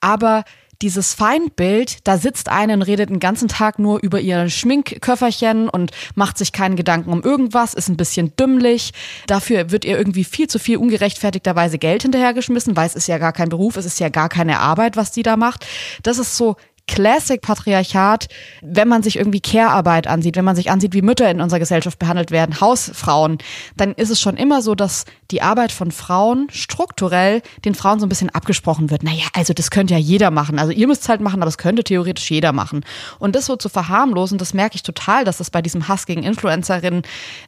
[0.00, 0.44] aber
[0.82, 5.90] dieses Feindbild, da sitzt eine und redet den ganzen Tag nur über ihr Schminkköfferchen und
[6.14, 8.92] macht sich keinen Gedanken um irgendwas, ist ein bisschen dümmlich.
[9.26, 13.32] Dafür wird ihr irgendwie viel zu viel ungerechtfertigterweise Geld hinterhergeschmissen, weil es ist ja gar
[13.32, 15.66] kein Beruf, es ist ja gar keine Arbeit, was die da macht.
[16.02, 16.56] Das ist so
[16.90, 18.26] Classic-Patriarchat,
[18.62, 22.00] wenn man sich irgendwie Care-Arbeit ansieht, wenn man sich ansieht, wie Mütter in unserer Gesellschaft
[22.00, 23.38] behandelt werden, Hausfrauen,
[23.76, 28.06] dann ist es schon immer so, dass die Arbeit von Frauen strukturell den Frauen so
[28.06, 29.04] ein bisschen abgesprochen wird.
[29.04, 30.58] Naja, also das könnte ja jeder machen.
[30.58, 32.84] Also ihr müsst es halt machen, aber es könnte theoretisch jeder machen.
[33.20, 36.24] Und das so zu verharmlosen, das merke ich total, dass das bei diesem Hass gegen
[36.24, 37.02] Influencerinnen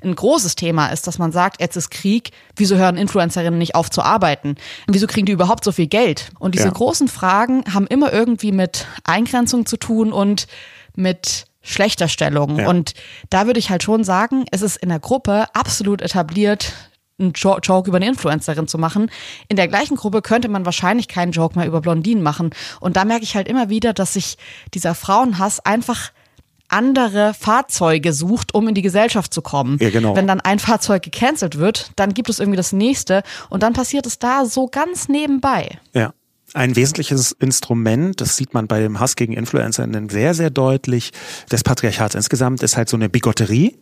[0.04, 3.90] ein großes Thema ist, dass man sagt, jetzt ist Krieg, wieso hören Influencerinnen nicht auf
[3.90, 4.54] zu arbeiten?
[4.86, 6.30] Wieso kriegen die überhaupt so viel Geld?
[6.38, 6.72] Und diese ja.
[6.72, 10.46] großen Fragen haben immer irgendwie mit Eingriffen Eingrenzung zu tun und
[10.94, 12.58] mit Schlechterstellung.
[12.58, 12.68] Ja.
[12.68, 12.94] Und
[13.30, 16.72] da würde ich halt schon sagen, es ist in der Gruppe absolut etabliert,
[17.18, 19.10] einen Joke über eine Influencerin zu machen.
[19.48, 22.50] In der gleichen Gruppe könnte man wahrscheinlich keinen Joke mehr über Blondinen machen.
[22.80, 24.36] Und da merke ich halt immer wieder, dass sich
[24.74, 26.10] dieser Frauenhass einfach
[26.68, 29.78] andere Fahrzeuge sucht, um in die Gesellschaft zu kommen.
[29.80, 30.16] Ja, genau.
[30.16, 34.06] Wenn dann ein Fahrzeug gecancelt wird, dann gibt es irgendwie das nächste und dann passiert
[34.06, 35.78] es da so ganz nebenbei.
[35.92, 36.12] Ja.
[36.54, 41.12] Ein wesentliches Instrument, das sieht man bei dem Hass gegen InfluencerInnen sehr, sehr deutlich,
[41.50, 43.78] des Patriarchats insgesamt, ist halt so eine Bigotterie.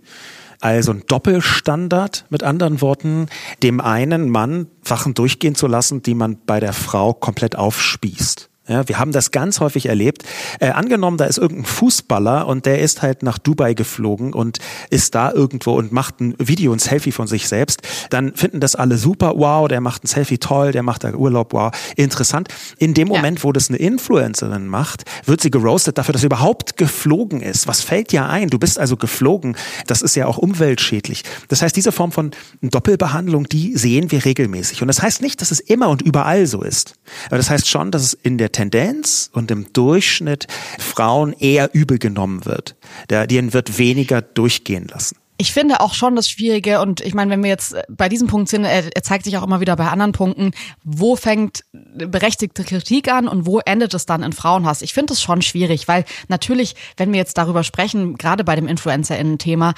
[0.61, 3.27] Also ein Doppelstandard, mit anderen Worten,
[3.63, 8.50] dem einen Mann Sachen durchgehen zu lassen, die man bei der Frau komplett aufspießt.
[8.71, 10.23] Ja, wir haben das ganz häufig erlebt.
[10.61, 15.17] Äh, angenommen, da ist irgendein Fußballer und der ist halt nach Dubai geflogen und ist
[15.17, 17.83] da irgendwo und macht ein Video, ein Selfie von sich selbst.
[18.11, 19.33] Dann finden das alle super.
[19.37, 21.53] Wow, der macht ein Selfie toll, der macht da Urlaub.
[21.53, 22.47] Wow, interessant.
[22.79, 23.45] In dem Moment, ja.
[23.45, 27.67] wo das eine Influencerin macht, wird sie geroastet dafür, dass sie überhaupt geflogen ist.
[27.67, 28.51] Was fällt ja ein?
[28.51, 29.57] Du bist also geflogen.
[29.89, 31.25] Das ist ja auch umweltschädlich.
[31.49, 32.31] Das heißt, diese Form von
[32.63, 34.81] Doppelbehandlung, die sehen wir regelmäßig.
[34.81, 36.95] Und das heißt nicht, dass es immer und überall so ist.
[37.27, 40.47] Aber das heißt schon, dass es in der Tendenz und im Durchschnitt
[40.79, 42.77] Frauen eher übel genommen wird.
[43.09, 45.17] Der, denen wird weniger durchgehen lassen.
[45.39, 48.51] Ich finde auch schon das Schwierige und ich meine, wenn wir jetzt bei diesem Punkt
[48.51, 50.51] sind, er, er, zeigt sich auch immer wieder bei anderen Punkten,
[50.85, 54.83] wo fängt berechtigte Kritik an und wo endet es dann in Frauenhass?
[54.83, 58.69] Ich finde es schon schwierig, weil natürlich, wenn wir jetzt darüber sprechen, gerade bei dem
[58.69, 59.73] InfluencerInnen-Thema,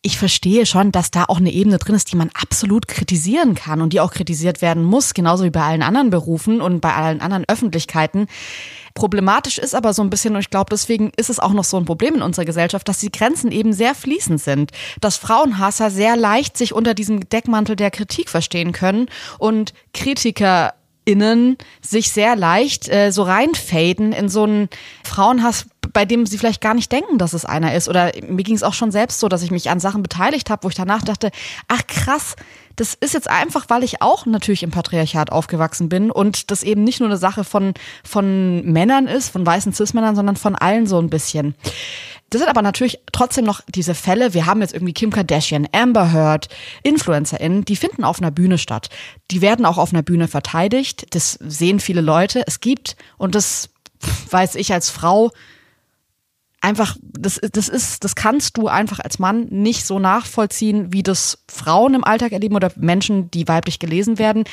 [0.00, 3.82] ich verstehe schon, dass da auch eine Ebene drin ist, die man absolut kritisieren kann
[3.82, 7.20] und die auch kritisiert werden muss, genauso wie bei allen anderen Berufen und bei allen
[7.20, 8.28] anderen Öffentlichkeiten.
[8.94, 11.76] Problematisch ist aber so ein bisschen, und ich glaube, deswegen ist es auch noch so
[11.76, 16.16] ein Problem in unserer Gesellschaft, dass die Grenzen eben sehr fließend sind, dass Frauenhasser sehr
[16.16, 19.06] leicht sich unter diesem Deckmantel der Kritik verstehen können
[19.38, 20.74] und Kritiker
[21.08, 24.68] innen sich sehr leicht äh, so reinfaden in so einen
[25.04, 27.88] Frauenhass, bei dem sie vielleicht gar nicht denken, dass es einer ist.
[27.88, 30.64] Oder mir ging es auch schon selbst so, dass ich mich an Sachen beteiligt habe,
[30.64, 31.30] wo ich danach dachte,
[31.66, 32.36] ach krass,
[32.78, 36.84] das ist jetzt einfach, weil ich auch natürlich im Patriarchat aufgewachsen bin und das eben
[36.84, 41.00] nicht nur eine Sache von, von Männern ist, von weißen Cis-Männern, sondern von allen so
[41.00, 41.56] ein bisschen.
[42.30, 44.32] Das sind aber natürlich trotzdem noch diese Fälle.
[44.32, 46.48] Wir haben jetzt irgendwie Kim Kardashian, Amber Heard,
[46.84, 48.90] InfluencerInnen, die finden auf einer Bühne statt.
[49.32, 51.14] Die werden auch auf einer Bühne verteidigt.
[51.16, 52.44] Das sehen viele Leute.
[52.46, 53.70] Es gibt, und das
[54.30, 55.32] weiß ich als Frau,
[56.60, 61.38] einfach, das, das ist, das kannst du einfach als Mann nicht so nachvollziehen, wie das
[61.48, 64.44] Frauen im Alltag erleben oder Menschen, die weiblich gelesen werden,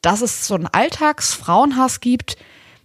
[0.00, 2.36] dass es so einen Alltagsfrauenhass gibt,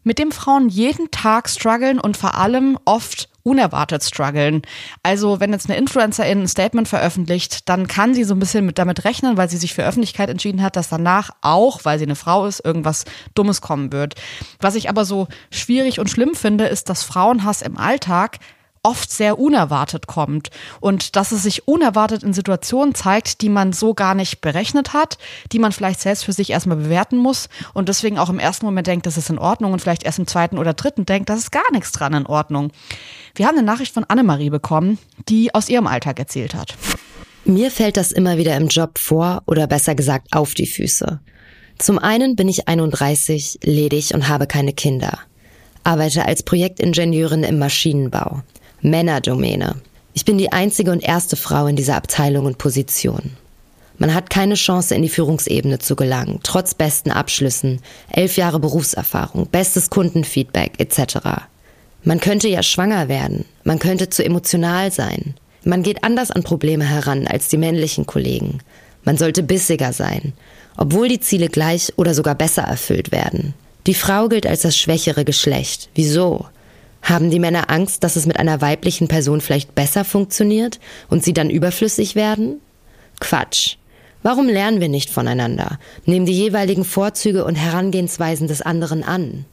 [0.03, 4.63] mit dem Frauen jeden Tag strugglen und vor allem oft unerwartet strugglen.
[5.03, 8.79] Also wenn jetzt eine Influencerin ein Statement veröffentlicht, dann kann sie so ein bisschen mit
[8.79, 12.15] damit rechnen, weil sie sich für Öffentlichkeit entschieden hat, dass danach auch, weil sie eine
[12.15, 13.05] Frau ist, irgendwas
[13.35, 14.15] Dummes kommen wird.
[14.59, 18.39] Was ich aber so schwierig und schlimm finde, ist, dass Frauenhass im Alltag
[18.85, 23.95] oft sehr unerwartet kommt und dass es sich unerwartet in Situationen zeigt, die man so
[23.95, 25.17] gar nicht berechnet hat,
[25.51, 28.85] die man vielleicht selbst für sich erstmal bewerten muss und deswegen auch im ersten Moment
[28.85, 31.51] denkt, das ist in Ordnung und vielleicht erst im zweiten oder dritten denkt, das ist
[31.51, 32.71] gar nichts dran in Ordnung.
[33.33, 36.75] Wir haben eine Nachricht von Annemarie bekommen, die aus ihrem Alltag erzählt hat.
[37.43, 41.19] Mir fällt das immer wieder im Job vor oder besser gesagt auf die Füße.
[41.79, 45.17] Zum einen bin ich 31, ledig und habe keine Kinder.
[45.83, 48.41] Arbeite als Projektingenieurin im Maschinenbau.
[48.89, 49.75] Männerdomäne.
[50.13, 53.31] Ich bin die einzige und erste Frau in dieser Abteilung und Position.
[53.97, 59.47] Man hat keine Chance, in die Führungsebene zu gelangen, trotz besten Abschlüssen, elf Jahre Berufserfahrung,
[59.47, 61.17] bestes Kundenfeedback etc.
[62.03, 65.35] Man könnte ja schwanger werden, man könnte zu emotional sein.
[65.63, 68.59] Man geht anders an Probleme heran als die männlichen Kollegen.
[69.03, 70.33] Man sollte bissiger sein,
[70.77, 73.53] obwohl die Ziele gleich oder sogar besser erfüllt werden.
[73.87, 75.89] Die Frau gilt als das schwächere Geschlecht.
[75.95, 76.45] Wieso?
[77.05, 81.33] Haben die Männer Angst, dass es mit einer weiblichen Person vielleicht besser funktioniert und sie
[81.33, 82.59] dann überflüssig werden?
[83.19, 83.75] Quatsch.
[84.23, 89.45] Warum lernen wir nicht voneinander, nehmen die jeweiligen Vorzüge und Herangehensweisen des anderen an?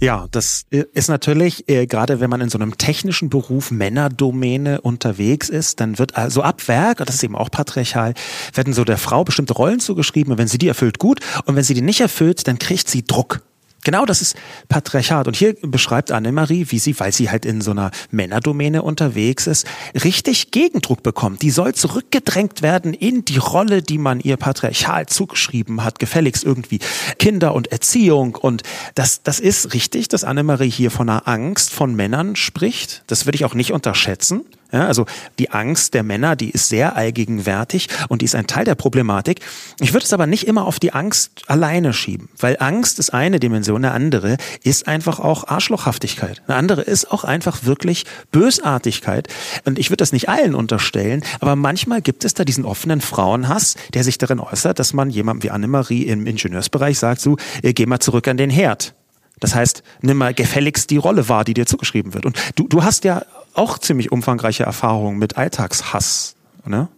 [0.00, 5.50] Ja, das ist natürlich, äh, gerade wenn man in so einem technischen Beruf Männerdomäne unterwegs
[5.50, 8.14] ist, dann wird also ab Werk, das ist eben auch patriarchal,
[8.54, 11.20] werden so der Frau bestimmte Rollen zugeschrieben und wenn sie die erfüllt, gut.
[11.44, 13.42] Und wenn sie die nicht erfüllt, dann kriegt sie Druck.
[13.84, 14.36] Genau das ist
[14.68, 15.28] Patriarchat.
[15.28, 19.66] Und hier beschreibt Annemarie, wie sie, weil sie halt in so einer Männerdomäne unterwegs ist,
[20.04, 21.42] richtig Gegendruck bekommt.
[21.42, 25.98] Die soll zurückgedrängt werden in die Rolle, die man ihr patriarchal zugeschrieben hat.
[26.00, 26.80] Gefälligst irgendwie
[27.18, 28.34] Kinder und Erziehung.
[28.34, 28.62] Und
[28.94, 33.04] das, das ist richtig, dass Annemarie hier von einer Angst von Männern spricht.
[33.06, 34.44] Das würde ich auch nicht unterschätzen.
[34.70, 35.06] Ja, also
[35.38, 39.40] die Angst der Männer, die ist sehr allgegenwärtig und die ist ein Teil der Problematik.
[39.80, 43.40] Ich würde es aber nicht immer auf die Angst alleine schieben, weil Angst ist eine
[43.40, 46.42] Dimension, eine andere ist einfach auch Arschlochhaftigkeit.
[46.46, 49.28] Eine andere ist auch einfach wirklich Bösartigkeit.
[49.64, 53.76] Und ich würde das nicht allen unterstellen, aber manchmal gibt es da diesen offenen Frauenhass,
[53.94, 57.86] der sich darin äußert, dass man jemandem wie Annemarie im Ingenieursbereich sagt, so, äh, geh
[57.86, 58.94] mal zurück an den Herd.
[59.40, 62.26] Das heißt, nimm mal gefälligst die Rolle wahr, die dir zugeschrieben wird.
[62.26, 63.22] Und du, du hast ja
[63.54, 66.88] auch ziemlich umfangreiche Erfahrungen mit Alltagshass, ne?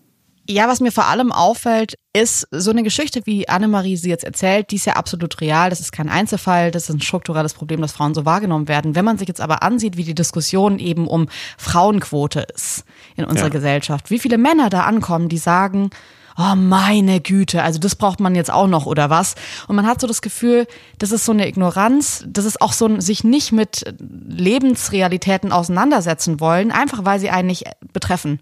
[0.48, 4.72] Ja, was mir vor allem auffällt, ist so eine Geschichte, wie Annemarie sie jetzt erzählt,
[4.72, 5.70] die ist ja absolut real.
[5.70, 8.96] Das ist kein Einzelfall, das ist ein strukturelles Problem, dass Frauen so wahrgenommen werden.
[8.96, 12.82] Wenn man sich jetzt aber ansieht, wie die Diskussion eben um Frauenquote ist
[13.14, 13.52] in unserer ja.
[13.52, 15.90] Gesellschaft, wie viele Männer da ankommen, die sagen,
[16.36, 19.34] oh meine Güte, also das braucht man jetzt auch noch oder was.
[19.68, 20.66] Und man hat so das Gefühl,
[20.98, 26.40] das ist so eine Ignoranz, das ist auch so ein sich nicht mit Lebensrealitäten auseinandersetzen
[26.40, 28.40] wollen, einfach weil sie einen nicht betreffen.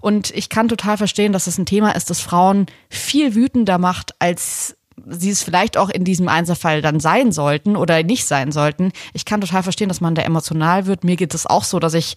[0.00, 3.78] Und ich kann total verstehen, dass es das ein Thema ist, das Frauen viel wütender
[3.78, 8.52] macht, als sie es vielleicht auch in diesem Einzelfall dann sein sollten oder nicht sein
[8.52, 8.92] sollten.
[9.12, 11.04] Ich kann total verstehen, dass man da emotional wird.
[11.04, 12.16] Mir geht es auch so, dass ich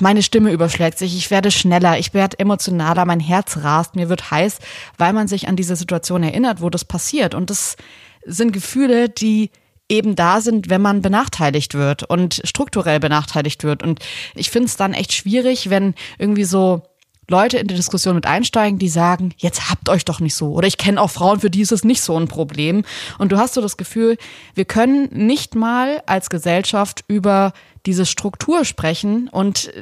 [0.00, 4.30] meine Stimme überschlägt sich, ich werde schneller, ich werde emotionaler, mein Herz rast, mir wird
[4.30, 4.58] heiß,
[4.98, 7.34] weil man sich an diese Situation erinnert, wo das passiert.
[7.34, 7.76] Und das
[8.24, 9.50] sind Gefühle, die
[9.88, 13.82] eben da sind, wenn man benachteiligt wird und strukturell benachteiligt wird.
[13.82, 13.98] Und
[14.34, 16.82] ich finde es dann echt schwierig, wenn irgendwie so
[17.30, 20.52] Leute in die Diskussion mit einsteigen, die sagen, jetzt habt euch doch nicht so.
[20.52, 22.84] Oder ich kenne auch Frauen, für die ist es nicht so ein Problem.
[23.18, 24.18] Und du hast so das Gefühl,
[24.54, 27.52] wir können nicht mal als Gesellschaft über
[27.86, 29.72] diese Struktur sprechen und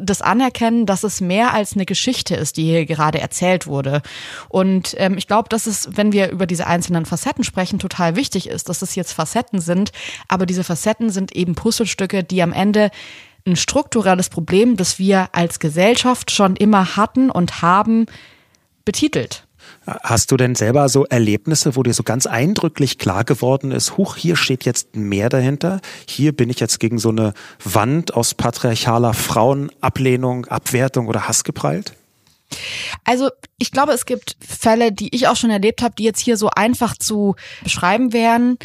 [0.00, 4.02] das anerkennen, dass es mehr als eine Geschichte ist, die hier gerade erzählt wurde.
[4.48, 8.48] Und ähm, ich glaube, dass es, wenn wir über diese einzelnen Facetten sprechen, total wichtig
[8.48, 9.92] ist, dass es jetzt Facetten sind,
[10.28, 12.90] aber diese Facetten sind eben Puzzlestücke, die am Ende
[13.46, 18.06] ein strukturelles Problem, das wir als Gesellschaft schon immer hatten und haben,
[18.84, 19.46] betitelt.
[19.86, 24.16] Hast du denn selber so Erlebnisse, wo dir so ganz eindrücklich klar geworden ist, huch,
[24.16, 29.14] hier steht jetzt mehr dahinter, hier bin ich jetzt gegen so eine Wand aus patriarchaler
[29.14, 31.94] Frauenablehnung, Abwertung oder Hass geprallt?
[33.04, 36.36] Also ich glaube, es gibt Fälle, die ich auch schon erlebt habe, die jetzt hier
[36.36, 38.58] so einfach zu beschreiben wären.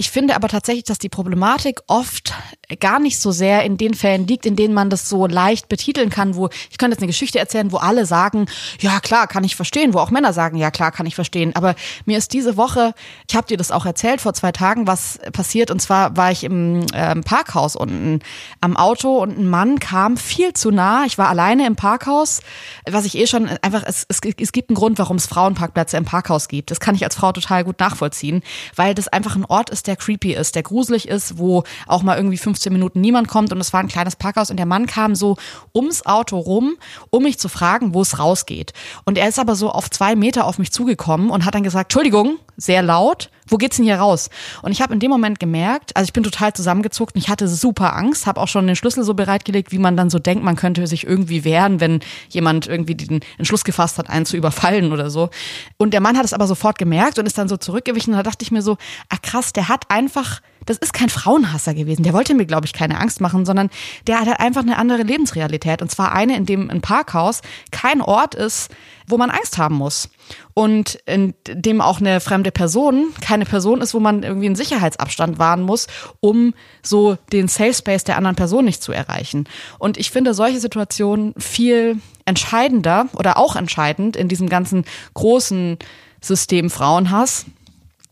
[0.00, 2.32] Ich finde aber tatsächlich, dass die Problematik oft
[2.78, 6.08] gar nicht so sehr in den Fällen liegt, in denen man das so leicht betiteln
[6.08, 8.46] kann, wo ich könnte jetzt eine Geschichte erzählen, wo alle sagen,
[8.78, 11.56] ja klar, kann ich verstehen, wo auch Männer sagen, ja klar, kann ich verstehen.
[11.56, 12.94] Aber mir ist diese Woche,
[13.28, 15.72] ich habe dir das auch erzählt vor zwei Tagen, was passiert.
[15.72, 18.20] Und zwar war ich im äh, Parkhaus unten
[18.60, 21.06] am Auto und ein Mann kam viel zu nah.
[21.06, 22.40] Ich war alleine im Parkhaus,
[22.88, 26.04] was ich eh schon einfach, es, es, es gibt einen Grund, warum es Frauenparkplätze im
[26.04, 26.70] Parkhaus gibt.
[26.70, 28.44] Das kann ich als Frau total gut nachvollziehen,
[28.76, 32.16] weil das einfach ein Ort ist, der creepy ist, der gruselig ist, wo auch mal
[32.16, 35.14] irgendwie 15 Minuten niemand kommt und es war ein kleines Parkhaus und der Mann kam
[35.14, 35.36] so
[35.74, 36.76] ums Auto rum,
[37.10, 38.72] um mich zu fragen, wo es rausgeht.
[39.04, 41.86] Und er ist aber so auf zwei Meter auf mich zugekommen und hat dann gesagt,
[41.86, 44.28] Entschuldigung, sehr laut, wo geht's denn hier raus?
[44.62, 47.48] Und ich habe in dem Moment gemerkt, also ich bin total zusammengezuckt und ich hatte
[47.48, 50.56] super Angst, habe auch schon den Schlüssel so bereitgelegt, wie man dann so denkt, man
[50.56, 55.08] könnte sich irgendwie wehren, wenn jemand irgendwie den Entschluss gefasst hat, einen zu überfallen oder
[55.08, 55.30] so.
[55.78, 58.24] Und der Mann hat es aber sofort gemerkt und ist dann so zurückgewichen und da
[58.24, 58.76] dachte ich mir so,
[59.08, 62.02] ach krass, der hat einfach das ist kein Frauenhasser gewesen.
[62.02, 63.70] Der wollte mir, glaube ich, keine Angst machen, sondern
[64.06, 65.80] der hat einfach eine andere Lebensrealität.
[65.80, 68.70] Und zwar eine, in dem ein Parkhaus kein Ort ist,
[69.06, 70.10] wo man Angst haben muss.
[70.52, 75.38] Und in dem auch eine fremde Person keine Person ist, wo man irgendwie einen Sicherheitsabstand
[75.38, 75.86] wahren muss,
[76.20, 76.52] um
[76.82, 79.48] so den Safe Space der anderen Person nicht zu erreichen.
[79.78, 85.78] Und ich finde solche Situationen viel entscheidender oder auch entscheidend in diesem ganzen großen
[86.20, 87.46] System Frauenhass,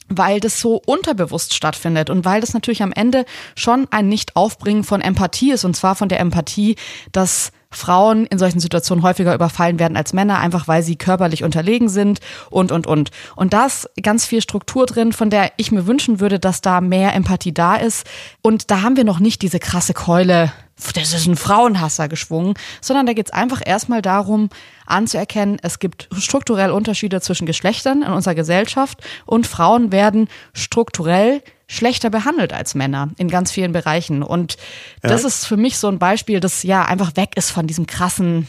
[0.08, 5.00] weil das so unterbewusst stattfindet und weil das natürlich am Ende schon ein Nicht-Aufbringen von
[5.00, 6.76] Empathie ist und zwar von der Empathie,
[7.12, 11.88] dass Frauen in solchen Situationen häufiger überfallen werden als Männer, einfach weil sie körperlich unterlegen
[11.88, 13.10] sind und, und, und.
[13.34, 16.80] Und da ist ganz viel Struktur drin, von der ich mir wünschen würde, dass da
[16.80, 18.06] mehr Empathie da ist.
[18.40, 20.52] Und da haben wir noch nicht diese krasse Keule,
[20.94, 24.48] das ist ein Frauenhasser geschwungen, sondern da geht es einfach erstmal darum,
[24.86, 32.10] anzuerkennen, es gibt strukturell Unterschiede zwischen Geschlechtern in unserer Gesellschaft und Frauen werden strukturell schlechter
[32.10, 34.22] behandelt als Männer in ganz vielen Bereichen.
[34.22, 34.56] Und
[35.02, 35.28] das ja.
[35.28, 38.46] ist für mich so ein Beispiel, das ja einfach weg ist von diesem krassen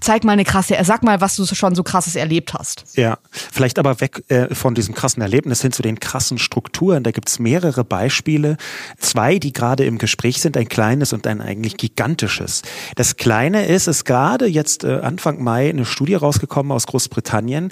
[0.00, 2.84] zeig mal eine krasse, sag mal, was du schon so krasses erlebt hast.
[2.96, 7.02] Ja, vielleicht aber weg äh, von diesem krassen Erlebnis hin zu den krassen Strukturen.
[7.02, 8.56] Da gibt's mehrere Beispiele.
[8.98, 12.62] Zwei, die gerade im Gespräch sind, ein kleines und ein eigentlich gigantisches.
[12.96, 17.70] Das kleine ist, ist gerade jetzt äh, Anfang Mai eine Studie rausgekommen aus Großbritannien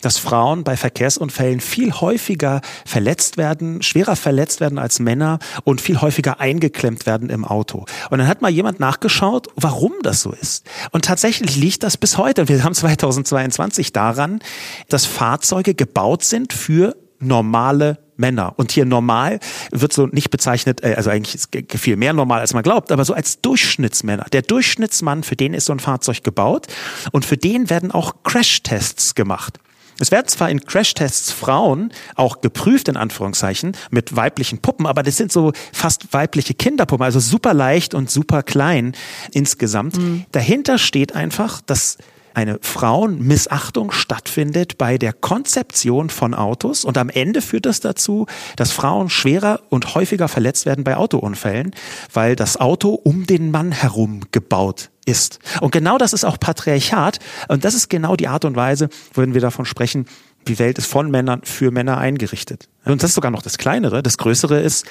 [0.00, 6.00] dass Frauen bei Verkehrsunfällen viel häufiger verletzt werden, schwerer verletzt werden als Männer und viel
[6.00, 7.84] häufiger eingeklemmt werden im Auto.
[8.10, 10.66] Und dann hat mal jemand nachgeschaut, warum das so ist.
[10.90, 14.40] Und tatsächlich liegt das bis heute, wir haben 2022 daran,
[14.88, 18.54] dass Fahrzeuge gebaut sind für normale Männer.
[18.56, 19.40] Und hier normal
[19.70, 21.48] wird so nicht bezeichnet, äh, also eigentlich ist
[21.78, 24.26] viel mehr normal, als man glaubt, aber so als Durchschnittsmänner.
[24.32, 26.66] Der Durchschnittsmann, für den ist so ein Fahrzeug gebaut
[27.12, 29.58] und für den werden auch Crashtests gemacht.
[30.00, 35.16] Es werden zwar in Crashtests Frauen auch geprüft, in Anführungszeichen, mit weiblichen Puppen, aber das
[35.16, 38.94] sind so fast weibliche Kinderpuppen, also super leicht und super klein
[39.32, 39.98] insgesamt.
[39.98, 40.24] Mhm.
[40.32, 41.98] Dahinter steht einfach, dass
[42.34, 48.26] eine Frauenmissachtung stattfindet bei der Konzeption von Autos und am Ende führt das dazu,
[48.56, 51.72] dass Frauen schwerer und häufiger verletzt werden bei Autounfällen,
[52.12, 55.38] weil das Auto um den Mann herum gebaut ist.
[55.60, 57.18] Und genau das ist auch Patriarchat.
[57.48, 60.06] Und das ist genau die Art und Weise, wenn wir davon sprechen,
[60.48, 62.68] die Welt ist von Männern für Männer eingerichtet.
[62.84, 64.02] Und das ist sogar noch das Kleinere.
[64.02, 64.86] Das Größere ist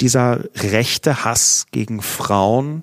[0.00, 2.82] dieser rechte Hass gegen Frauen,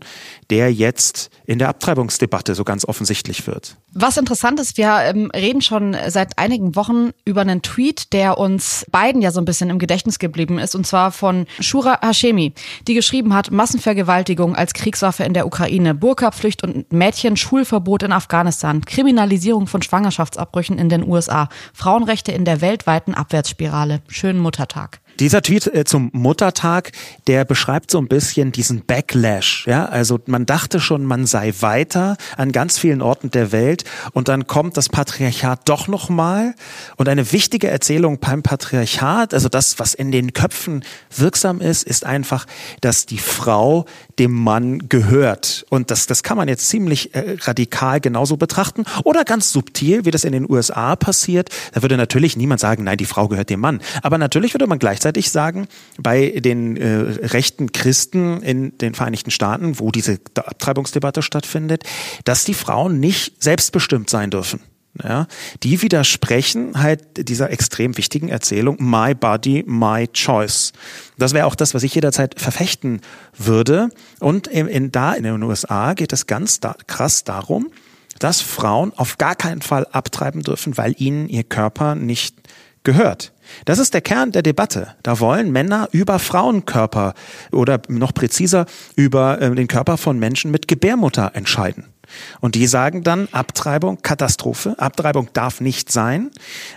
[0.51, 3.77] der jetzt in der Abtreibungsdebatte so ganz offensichtlich wird.
[3.93, 8.85] Was interessant ist, wir ähm, reden schon seit einigen Wochen über einen Tweet, der uns
[8.91, 12.53] beiden ja so ein bisschen im Gedächtnis geblieben ist, und zwar von Shura Hashemi,
[12.87, 19.67] die geschrieben hat, Massenvergewaltigung als Kriegswaffe in der Ukraine, Burka-Pflicht und Mädchen-Schulverbot in Afghanistan, Kriminalisierung
[19.67, 24.01] von Schwangerschaftsabbrüchen in den USA, Frauenrechte in der weltweiten Abwärtsspirale.
[24.07, 24.99] Schönen Muttertag.
[25.21, 26.93] Dieser Tweet äh, zum Muttertag,
[27.27, 29.67] der beschreibt so ein bisschen diesen Backlash.
[29.67, 34.29] Ja, also man dachte schon, man sei weiter an ganz vielen Orten der Welt und
[34.29, 36.55] dann kommt das Patriarchat doch noch mal
[36.97, 40.83] und eine wichtige Erzählung beim Patriarchat, also das, was in den Köpfen
[41.15, 42.47] wirksam ist, ist einfach,
[42.81, 43.85] dass die Frau
[44.17, 49.23] dem Mann gehört und das, das kann man jetzt ziemlich äh, radikal genauso betrachten oder
[49.23, 51.49] ganz subtil, wie das in den USA passiert.
[51.73, 54.79] Da würde natürlich niemand sagen, nein, die Frau gehört dem Mann, aber natürlich würde man
[54.79, 61.21] gleichzeitig gleichzeitig sagen, bei den äh, rechten Christen in den Vereinigten Staaten, wo diese Abtreibungsdebatte
[61.21, 61.83] stattfindet,
[62.23, 64.61] dass die Frauen nicht selbstbestimmt sein dürfen.
[65.01, 65.27] Ja,
[65.63, 70.73] die widersprechen halt dieser extrem wichtigen Erzählung My Body, My Choice.
[71.17, 72.99] Das wäre auch das, was ich jederzeit verfechten
[73.37, 73.87] würde.
[74.19, 77.71] Und in, in, da in den USA geht es ganz da, krass darum,
[78.19, 82.35] dass Frauen auf gar keinen Fall abtreiben dürfen, weil ihnen ihr Körper nicht
[82.83, 83.31] gehört.
[83.65, 84.95] Das ist der Kern der Debatte.
[85.03, 87.13] Da wollen Männer über Frauenkörper
[87.51, 91.90] oder noch präziser über äh, den Körper von Menschen mit Gebärmutter entscheiden.
[92.39, 96.31] Und die sagen dann, Abtreibung, Katastrophe, Abtreibung darf nicht sein.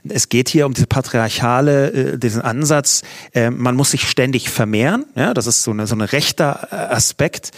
[0.09, 5.07] Es geht hier um diese patriarchale, äh, diesen Ansatz, äh, man muss sich ständig vermehren.
[5.15, 7.51] Ja, das ist so eine, so eine rechter äh, Aspekt,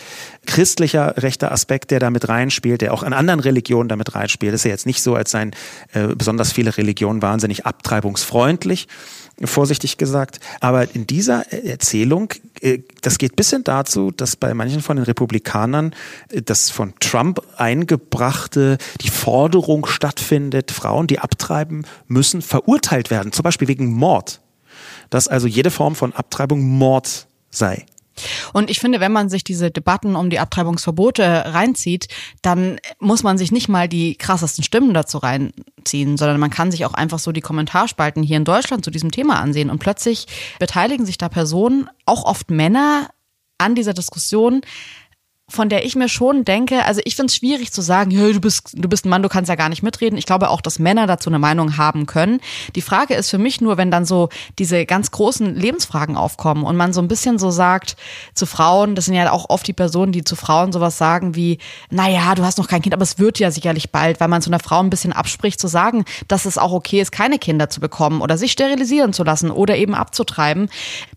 [0.47, 4.53] christlicher rechter Aspekt, der da mit reinspielt, der auch in anderen Religionen damit reinspielt.
[4.53, 5.53] Das ist ja jetzt nicht so, als seien
[5.93, 8.89] äh, besonders viele Religionen wahnsinnig abtreibungsfreundlich
[9.45, 10.41] vorsichtig gesagt.
[10.61, 15.05] Aber in dieser Erzählung, äh, das geht bis hin dazu, dass bei manchen von den
[15.05, 15.95] Republikanern
[16.30, 23.43] äh, das von Trump eingebrachte, die Forderung stattfindet, Frauen, die abtreiben müssen, verurteilt werden, zum
[23.43, 24.41] Beispiel wegen Mord.
[25.11, 27.87] Dass also jede Form von Abtreibung Mord sei.
[28.52, 32.08] Und ich finde, wenn man sich diese Debatten um die Abtreibungsverbote reinzieht,
[32.42, 36.84] dann muss man sich nicht mal die krassesten Stimmen dazu reinziehen, sondern man kann sich
[36.84, 39.70] auch einfach so die Kommentarspalten hier in Deutschland zu diesem Thema ansehen.
[39.70, 40.26] Und plötzlich
[40.58, 43.10] beteiligen sich da Personen, auch oft Männer,
[43.58, 44.60] an dieser Diskussion,
[45.49, 48.40] von der ich mir schon denke, also ich finde es schwierig zu sagen, hey, du
[48.40, 50.18] bist, du bist ein Mann, du kannst ja gar nicht mitreden.
[50.18, 52.40] Ich glaube auch, dass Männer dazu eine Meinung haben können.
[52.74, 54.28] Die Frage ist für mich nur, wenn dann so
[54.59, 57.97] diese ganz großen Lebensfragen aufkommen und man so ein bisschen so sagt
[58.34, 61.59] zu Frauen, das sind ja auch oft die Personen, die zu Frauen sowas sagen wie,
[61.90, 64.51] naja, du hast noch kein Kind, aber es wird ja sicherlich bald, weil man zu
[64.51, 67.78] einer Frau ein bisschen abspricht, zu sagen, dass es auch okay ist, keine Kinder zu
[67.78, 70.68] bekommen oder sich sterilisieren zu lassen oder eben abzutreiben.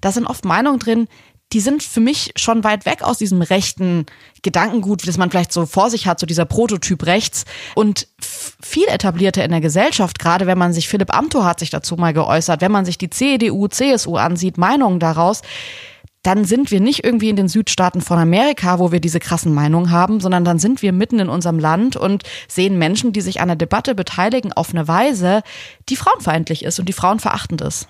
[0.02, 1.08] Da sind oft Meinungen drin,
[1.52, 4.06] die sind für mich schon weit weg aus diesem rechten
[4.44, 7.46] Gedankengut, das man vielleicht so vor sich hat, so dieser Prototyp rechts.
[7.74, 11.96] Und viel etablierter in der Gesellschaft, gerade wenn man sich, Philipp Amthor hat sich dazu
[11.96, 15.42] mal geäußert, wenn man sich die CDU, CSU ansieht, Meinungen daraus,
[16.22, 19.90] dann sind wir nicht irgendwie in den Südstaaten von Amerika, wo wir diese krassen Meinungen
[19.90, 23.48] haben, sondern dann sind wir mitten in unserem Land und sehen Menschen, die sich an
[23.48, 25.42] der Debatte beteiligen, auf eine Weise,
[25.88, 27.88] die frauenfeindlich ist und die frauenverachtend ist.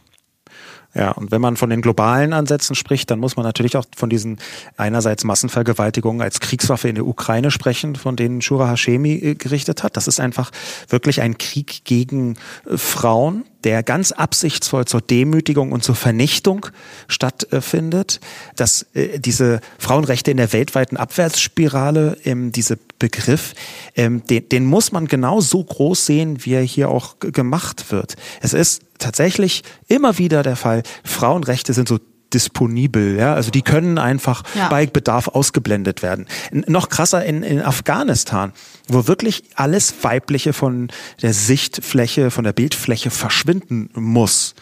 [0.96, 4.10] Ja, und wenn man von den globalen Ansätzen spricht, dann muss man natürlich auch von
[4.10, 4.40] diesen
[4.76, 9.98] einerseits Massenvergewaltigungen als Kriegswaffe in der Ukraine sprechen, von denen Shura Hashemi äh, gerichtet hat.
[9.98, 10.50] Das ist einfach
[10.88, 16.68] wirklich ein Krieg gegen äh, Frauen, der ganz absichtsvoll zur Demütigung und zur Vernichtung
[17.08, 18.20] stattfindet,
[18.56, 23.54] dass äh, diese Frauenrechte in der weltweiten Abwärtsspirale, ähm, diese Begriff,
[23.96, 28.16] ähm, den, den muss man genau so groß sehen, wie er hier auch gemacht wird.
[28.42, 32.00] Es ist tatsächlich immer wieder der Fall, Frauenrechte sind so
[32.34, 34.70] disponibel, ja, also die können einfach ja.
[34.70, 36.28] bei Bedarf ausgeblendet werden.
[36.52, 38.54] Noch krasser in, in Afghanistan,
[38.88, 40.90] wo wirklich alles Weibliche von
[41.22, 44.56] der Sichtfläche, von der Bildfläche verschwinden muss.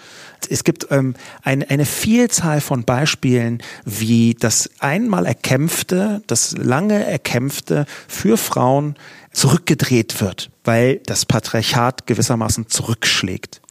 [0.49, 7.85] Es gibt ähm, ein, eine Vielzahl von Beispielen, wie das einmal erkämpfte, das lange erkämpfte
[8.07, 8.95] für Frauen
[9.31, 13.61] zurückgedreht wird, weil das Patriarchat gewissermaßen zurückschlägt.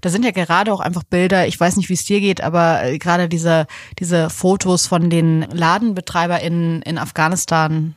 [0.00, 2.84] Da sind ja gerade auch einfach Bilder, ich weiß nicht, wie es dir geht, aber
[2.84, 3.66] äh, gerade diese,
[3.98, 7.94] diese Fotos von den LadenbetreiberInnen in Afghanistan,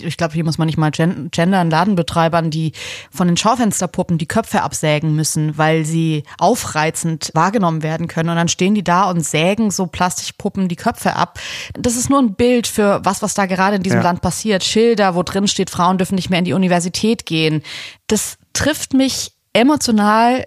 [0.00, 2.72] ich glaube, hier muss man nicht mal gendern, Ladenbetreibern, die
[3.10, 8.30] von den Schaufensterpuppen die Köpfe absägen müssen, weil sie aufreizend wahrgenommen werden können.
[8.30, 11.38] Und dann stehen die da und sägen so Plastikpuppen die Köpfe ab.
[11.74, 14.04] Das ist nur ein Bild für was, was da gerade in diesem ja.
[14.04, 14.64] Land passiert.
[14.64, 17.62] Schilder, wo drin steht, Frauen dürfen nicht mehr in die Universität gehen.
[18.06, 20.44] Das trifft mich emotional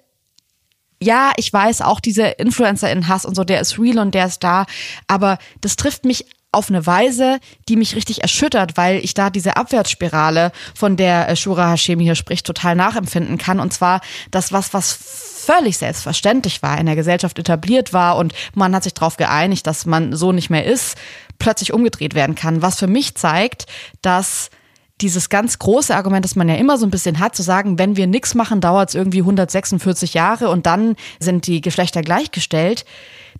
[1.01, 4.25] ja, ich weiß auch, dieser Influencer in Hass und so, der ist real und der
[4.25, 4.65] ist da,
[5.07, 9.55] aber das trifft mich auf eine Weise, die mich richtig erschüttert, weil ich da diese
[9.55, 13.59] Abwärtsspirale, von der äh, Shura Hashemi hier spricht, total nachempfinden kann.
[13.59, 18.73] Und zwar das, was, was völlig selbstverständlich war, in der Gesellschaft etabliert war und man
[18.73, 20.97] hat sich darauf geeinigt, dass man so nicht mehr ist,
[21.37, 22.63] plötzlich umgedreht werden kann.
[22.63, 23.67] Was für mich zeigt,
[24.01, 24.49] dass
[25.01, 27.95] dieses ganz große Argument, das man ja immer so ein bisschen hat, zu sagen, wenn
[27.95, 32.85] wir nichts machen, dauert es irgendwie 146 Jahre und dann sind die Geschlechter gleichgestellt.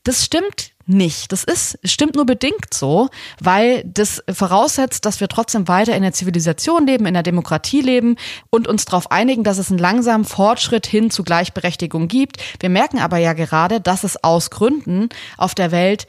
[0.04, 1.32] Das stimmt nicht.
[1.32, 6.14] Das ist, stimmt nur bedingt so, weil das voraussetzt, dass wir trotzdem weiter in der
[6.14, 8.16] Zivilisation leben, in der Demokratie leben
[8.50, 12.38] und uns darauf einigen, dass es einen langsamen Fortschritt hin zu Gleichberechtigung gibt.
[12.60, 16.08] Wir merken aber ja gerade, dass es aus Gründen auf der Welt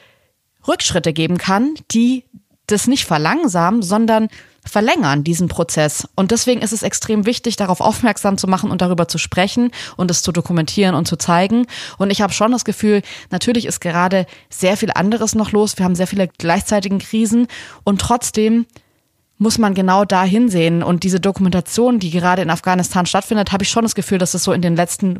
[0.66, 2.24] Rückschritte geben kann, die
[2.66, 4.28] das nicht verlangsamen, sondern
[4.64, 6.06] verlängern, diesen Prozess.
[6.16, 10.10] Und deswegen ist es extrem wichtig, darauf aufmerksam zu machen und darüber zu sprechen und
[10.10, 11.66] es zu dokumentieren und zu zeigen.
[11.98, 15.78] Und ich habe schon das Gefühl, natürlich ist gerade sehr viel anderes noch los.
[15.78, 17.46] Wir haben sehr viele gleichzeitigen Krisen
[17.84, 18.66] und trotzdem
[19.40, 20.82] muss man genau da hinsehen.
[20.82, 24.44] Und diese Dokumentation, die gerade in Afghanistan stattfindet, habe ich schon das Gefühl, dass es
[24.44, 25.18] so in den letzten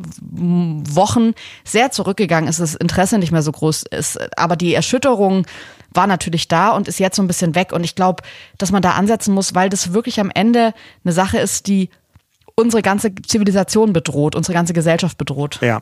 [0.95, 1.33] Wochen
[1.63, 4.19] sehr zurückgegangen ist, das Interesse nicht mehr so groß ist.
[4.37, 5.47] Aber die Erschütterung
[5.93, 7.71] war natürlich da und ist jetzt so ein bisschen weg.
[7.73, 8.23] Und ich glaube,
[8.57, 10.73] dass man da ansetzen muss, weil das wirklich am Ende
[11.03, 11.89] eine Sache ist, die
[12.55, 15.59] unsere ganze Zivilisation bedroht, unsere ganze Gesellschaft bedroht.
[15.61, 15.81] Ja.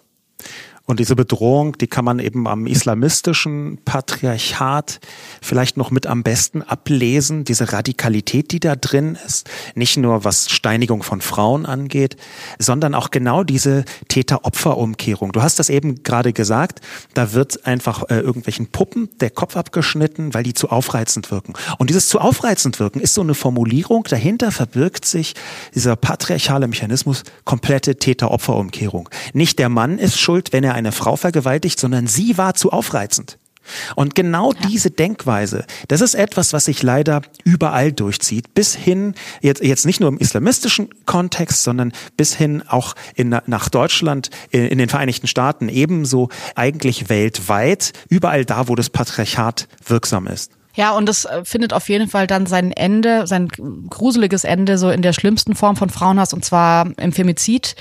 [0.89, 4.99] Und diese Bedrohung, die kann man eben am islamistischen Patriarchat
[5.39, 10.49] vielleicht noch mit am besten ablesen, diese Radikalität, die da drin ist, nicht nur was
[10.49, 12.17] Steinigung von Frauen angeht,
[12.57, 15.31] sondern auch genau diese Täter-Opfer-Umkehrung.
[15.31, 16.81] Du hast das eben gerade gesagt,
[17.13, 21.53] da wird einfach äh, irgendwelchen Puppen der Kopf abgeschnitten, weil die zu aufreizend wirken.
[21.77, 25.35] Und dieses zu aufreizend wirken ist so eine Formulierung, dahinter verbirgt sich
[25.75, 29.07] dieser patriarchale Mechanismus komplette Täter-Opfer-Umkehrung.
[29.33, 33.37] Nicht der Mann ist schuld, wenn er eine Frau vergewaltigt, sondern sie war zu aufreizend.
[33.95, 34.59] Und genau ja.
[34.67, 39.99] diese Denkweise, das ist etwas, was sich leider überall durchzieht, bis hin, jetzt, jetzt nicht
[39.99, 45.27] nur im islamistischen Kontext, sondern bis hin auch in, nach Deutschland, in, in den Vereinigten
[45.27, 50.51] Staaten, ebenso eigentlich weltweit, überall da, wo das Patriarchat wirksam ist.
[50.75, 54.89] Ja, und das äh, findet auf jeden Fall dann sein Ende, sein gruseliges Ende so
[54.89, 57.75] in der schlimmsten Form von Frauenhass und zwar im Femizid.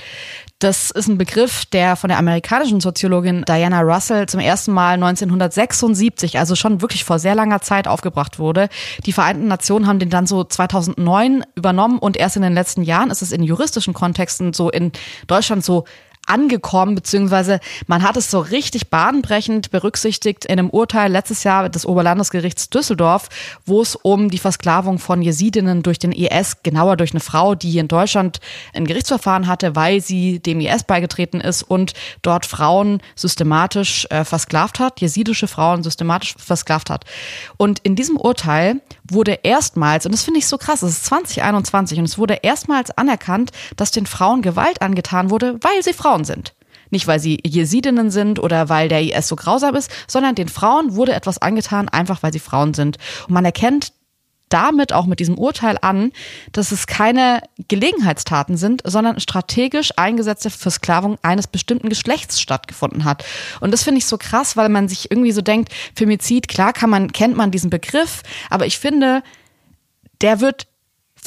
[0.59, 6.37] Das ist ein Begriff, der von der amerikanischen Soziologin Diana Russell zum ersten Mal 1976,
[6.37, 8.67] also schon wirklich vor sehr langer Zeit aufgebracht wurde.
[9.05, 13.09] Die Vereinten Nationen haben den dann so 2009 übernommen und erst in den letzten Jahren
[13.09, 14.91] ist es in juristischen Kontexten so in
[15.27, 15.85] Deutschland so
[16.29, 21.85] angekommen, beziehungsweise man hat es so richtig bahnbrechend berücksichtigt in einem Urteil letztes Jahr des
[21.85, 23.29] Oberlandesgerichts Düsseldorf,
[23.65, 27.69] wo es um die Versklavung von Jesidinnen durch den IS, genauer durch eine Frau, die
[27.71, 28.39] hier in Deutschland
[28.73, 34.79] ein Gerichtsverfahren hatte, weil sie dem IS beigetreten ist und dort Frauen systematisch äh, versklavt
[34.79, 37.05] hat, jesidische Frauen systematisch versklavt hat.
[37.57, 38.81] Und in diesem Urteil
[39.11, 42.91] wurde erstmals, und das finde ich so krass, es ist 2021 und es wurde erstmals
[42.91, 46.53] anerkannt, dass den Frauen Gewalt angetan wurde, weil sie Frauen sind.
[46.91, 50.95] Nicht, weil sie Jesidinnen sind oder weil der IS so grausam ist, sondern den Frauen
[50.95, 52.97] wurde etwas angetan, einfach weil sie Frauen sind.
[53.27, 53.93] Und man erkennt
[54.49, 56.11] damit auch mit diesem Urteil an,
[56.51, 63.23] dass es keine Gelegenheitstaten sind, sondern strategisch eingesetzte Versklavung eines bestimmten Geschlechts stattgefunden hat.
[63.61, 66.89] Und das finde ich so krass, weil man sich irgendwie so denkt, Femizid, klar kann
[66.89, 69.23] man, kennt man diesen Begriff, aber ich finde,
[70.21, 70.67] der wird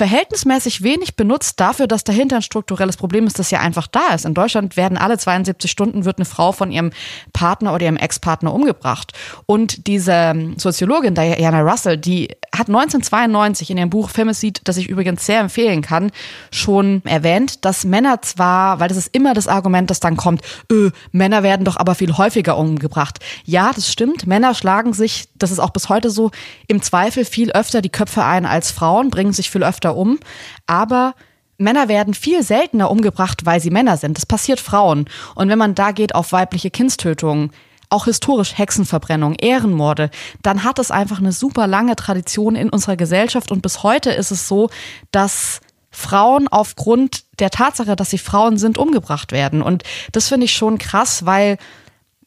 [0.03, 4.25] verhältnismäßig wenig benutzt dafür, dass dahinter ein strukturelles Problem ist, das ja einfach da ist.
[4.25, 6.91] In Deutschland werden alle 72 Stunden wird eine Frau von ihrem
[7.33, 9.13] Partner oder ihrem Ex-Partner umgebracht.
[9.47, 15.25] Und diese Soziologin Diana Russell, die hat 1992 in ihrem Buch Femicide, das ich übrigens
[15.25, 16.11] sehr empfehlen kann,
[16.51, 20.91] schon erwähnt, dass Männer zwar, weil das ist immer das Argument, das dann kommt, öh,
[21.13, 23.21] Männer werden doch aber viel häufiger umgebracht.
[23.45, 24.27] Ja, das stimmt.
[24.27, 26.33] Männer schlagen sich, das ist auch bis heute so,
[26.67, 30.19] im Zweifel viel öfter die Köpfe ein als Frauen, bringen sich viel öfter öfter um,
[30.67, 31.15] aber
[31.59, 34.17] Männer werden viel seltener umgebracht, weil sie Männer sind.
[34.17, 35.07] Das passiert Frauen.
[35.35, 37.53] Und wenn man da geht auf weibliche Kindstötungen,
[37.89, 40.11] auch historisch Hexenverbrennung, Ehrenmorde,
[40.43, 44.31] dann hat es einfach eine super lange Tradition in unserer Gesellschaft und bis heute ist
[44.31, 44.71] es so,
[45.11, 49.61] dass Frauen aufgrund der Tatsache, dass sie Frauen sind, umgebracht werden.
[49.61, 49.83] Und
[50.13, 51.59] das finde ich schon krass, weil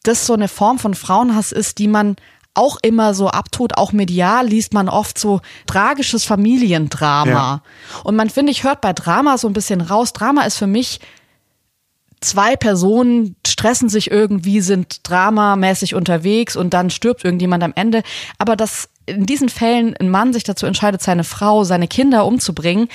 [0.03, 2.15] das so eine Form von Frauenhass ist, die man
[2.55, 7.29] auch immer so abtut, auch medial liest man oft so tragisches Familiendrama.
[7.29, 7.61] Ja.
[8.03, 10.13] Und man finde, ich hört bei Drama so ein bisschen raus.
[10.13, 10.99] Drama ist für mich
[12.21, 18.03] zwei Personen stressen sich irgendwie, sind dramamäßig unterwegs und dann stirbt irgendjemand am Ende.
[18.37, 22.87] Aber dass in diesen Fällen ein Mann sich dazu entscheidet, seine Frau, seine Kinder umzubringen,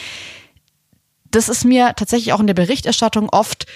[1.31, 3.67] das ist mir tatsächlich auch in der Berichterstattung oft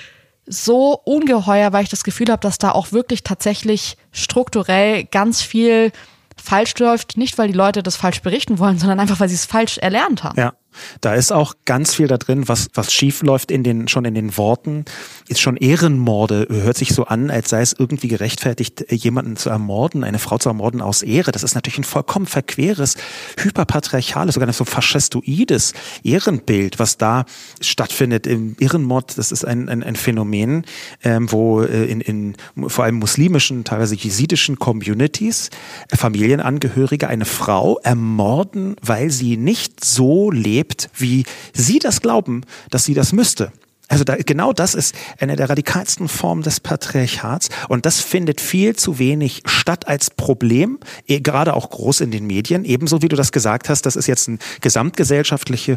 [0.46, 5.92] so ungeheuer, weil ich das Gefühl habe, dass da auch wirklich tatsächlich strukturell ganz viel
[6.36, 7.16] falsch läuft.
[7.16, 10.24] Nicht, weil die Leute das falsch berichten wollen, sondern einfach, weil sie es falsch erlernt
[10.24, 10.38] haben.
[10.38, 10.54] Ja.
[11.00, 14.14] Da ist auch ganz viel da drin, was, was schief läuft in den, schon in
[14.14, 14.84] den Worten.
[15.28, 20.04] Ist schon Ehrenmorde, hört sich so an, als sei es irgendwie gerechtfertigt, jemanden zu ermorden,
[20.04, 21.32] eine Frau zu ermorden aus Ehre.
[21.32, 22.96] Das ist natürlich ein vollkommen verqueres,
[23.38, 25.72] hyperpatriarchales, sogar so faschistoides
[26.02, 27.24] Ehrenbild, was da
[27.60, 28.26] stattfindet.
[28.26, 30.64] Im Ehrenmord, das ist ein, ein, ein Phänomen,
[31.02, 35.50] ähm, wo äh, in, in vor allem muslimischen, teilweise jesidischen Communities
[35.90, 42.42] äh, Familienangehörige eine Frau ermorden, weil sie nicht so lebt, lebt, wie sie das glauben,
[42.70, 43.52] dass sie das müsste.
[43.86, 48.74] Also da, genau das ist eine der radikalsten Formen des Patriarchats und das findet viel
[48.74, 52.64] zu wenig statt als Problem, eh, gerade auch groß in den Medien.
[52.64, 55.76] Ebenso wie du das gesagt hast, das ist jetzt ein gesamtgesellschaftliches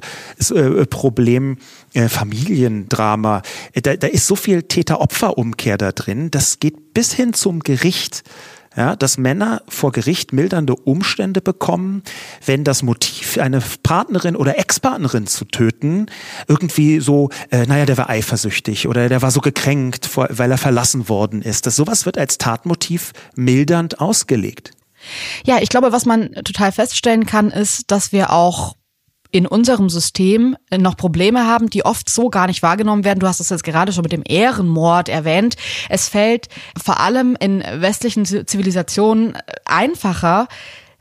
[0.51, 1.57] äh, Problem,
[1.93, 3.41] äh, Familiendrama.
[3.73, 8.23] Da, da ist so viel Täter-Opfer-Umkehr da drin, das geht bis hin zum Gericht
[8.77, 12.03] ja, dass Männer vor Gericht mildernde Umstände bekommen,
[12.45, 16.05] wenn das Motiv, eine Partnerin oder Ex-Partnerin zu töten,
[16.47, 21.09] irgendwie so, äh, naja, der war eifersüchtig oder der war so gekränkt, weil er verlassen
[21.09, 21.65] worden ist.
[21.65, 24.71] Das sowas wird als Tatmotiv mildernd ausgelegt.
[25.43, 28.75] Ja, ich glaube, was man total feststellen kann, ist, dass wir auch
[29.31, 33.19] in unserem System noch Probleme haben, die oft so gar nicht wahrgenommen werden.
[33.19, 35.55] Du hast es jetzt gerade schon mit dem Ehrenmord erwähnt.
[35.89, 36.47] Es fällt
[36.81, 40.47] vor allem in westlichen Zivilisationen einfacher,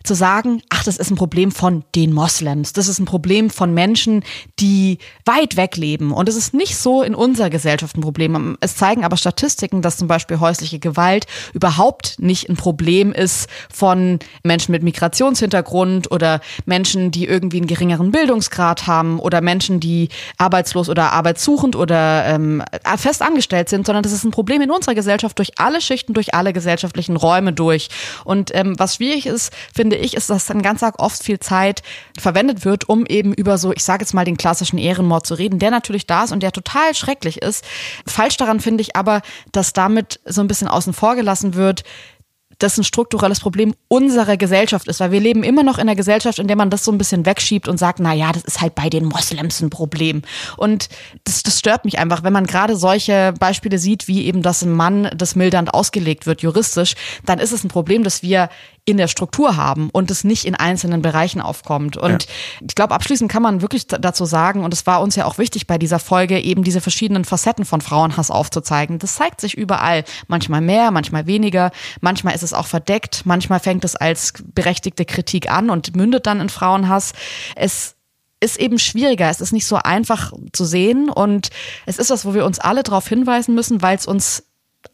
[0.06, 3.74] zu sagen, ach, das ist ein Problem von den Moslems, das ist ein Problem von
[3.74, 4.22] Menschen,
[4.58, 6.12] die weit weg leben.
[6.12, 8.56] Und es ist nicht so in unserer Gesellschaft ein Problem.
[8.60, 14.18] Es zeigen aber Statistiken, dass zum Beispiel häusliche Gewalt überhaupt nicht ein Problem ist von
[14.42, 20.88] Menschen mit Migrationshintergrund oder Menschen, die irgendwie einen geringeren Bildungsgrad haben oder Menschen, die arbeitslos
[20.88, 22.62] oder arbeitssuchend oder ähm,
[22.96, 26.34] fest angestellt sind, sondern das ist ein Problem in unserer Gesellschaft durch alle Schichten, durch
[26.34, 27.88] alle gesellschaftlichen Räume durch.
[28.24, 31.40] Und ähm, was schwierig ist, finde finde ich, ist, dass dann ganz arg oft viel
[31.40, 31.82] Zeit
[32.18, 35.58] verwendet wird, um eben über so, ich sage jetzt mal, den klassischen Ehrenmord zu reden,
[35.58, 37.64] der natürlich da ist und der total schrecklich ist.
[38.06, 39.22] Falsch daran finde ich aber,
[39.52, 41.82] dass damit so ein bisschen außen vor gelassen wird,
[42.58, 46.38] das ein strukturelles Problem unserer Gesellschaft ist, weil wir leben immer noch in einer Gesellschaft,
[46.38, 48.74] in der man das so ein bisschen wegschiebt und sagt, na ja, das ist halt
[48.74, 50.22] bei den Moslems ein Problem.
[50.56, 50.88] Und
[51.24, 54.72] das, das stört mich einfach, wenn man gerade solche Beispiele sieht, wie eben, dass ein
[54.72, 56.94] Mann das mildernd ausgelegt wird, juristisch,
[57.26, 58.48] dann ist es ein Problem, das wir
[58.86, 61.96] in der Struktur haben und es nicht in einzelnen Bereichen aufkommt.
[61.96, 62.30] Und ja.
[62.66, 65.66] ich glaube, abschließend kann man wirklich dazu sagen, und es war uns ja auch wichtig
[65.66, 69.00] bei dieser Folge, eben diese verschiedenen Facetten von Frauenhass aufzuzeigen.
[69.00, 70.04] Das zeigt sich überall.
[70.28, 71.72] Manchmal mehr, manchmal weniger.
[72.00, 73.26] Manchmal ist es auch verdeckt.
[73.26, 77.12] Manchmal fängt es als berechtigte Kritik an und mündet dann in Frauenhass.
[77.56, 77.96] Es
[78.38, 79.28] ist eben schwieriger.
[79.28, 81.50] Es ist nicht so einfach zu sehen und
[81.86, 84.44] es ist was, wo wir uns alle darauf hinweisen müssen, weil es uns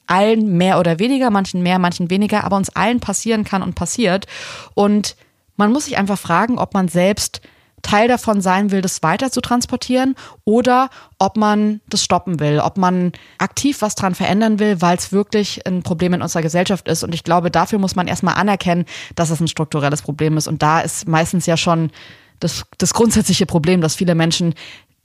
[0.06, 4.26] allen mehr oder weniger, manchen mehr, manchen weniger, aber uns allen passieren kann und passiert.
[4.74, 5.16] Und
[5.56, 7.40] man muss sich einfach fragen, ob man selbst
[7.82, 10.14] Teil davon sein will, das weiter zu transportieren
[10.44, 10.88] oder
[11.18, 15.66] ob man das stoppen will, ob man aktiv was dran verändern will, weil es wirklich
[15.66, 17.02] ein Problem in unserer Gesellschaft ist.
[17.02, 18.86] Und ich glaube, dafür muss man erstmal anerkennen,
[19.16, 20.46] dass es ein strukturelles Problem ist.
[20.46, 21.90] Und da ist meistens ja schon
[22.38, 24.54] das, das grundsätzliche Problem, dass viele Menschen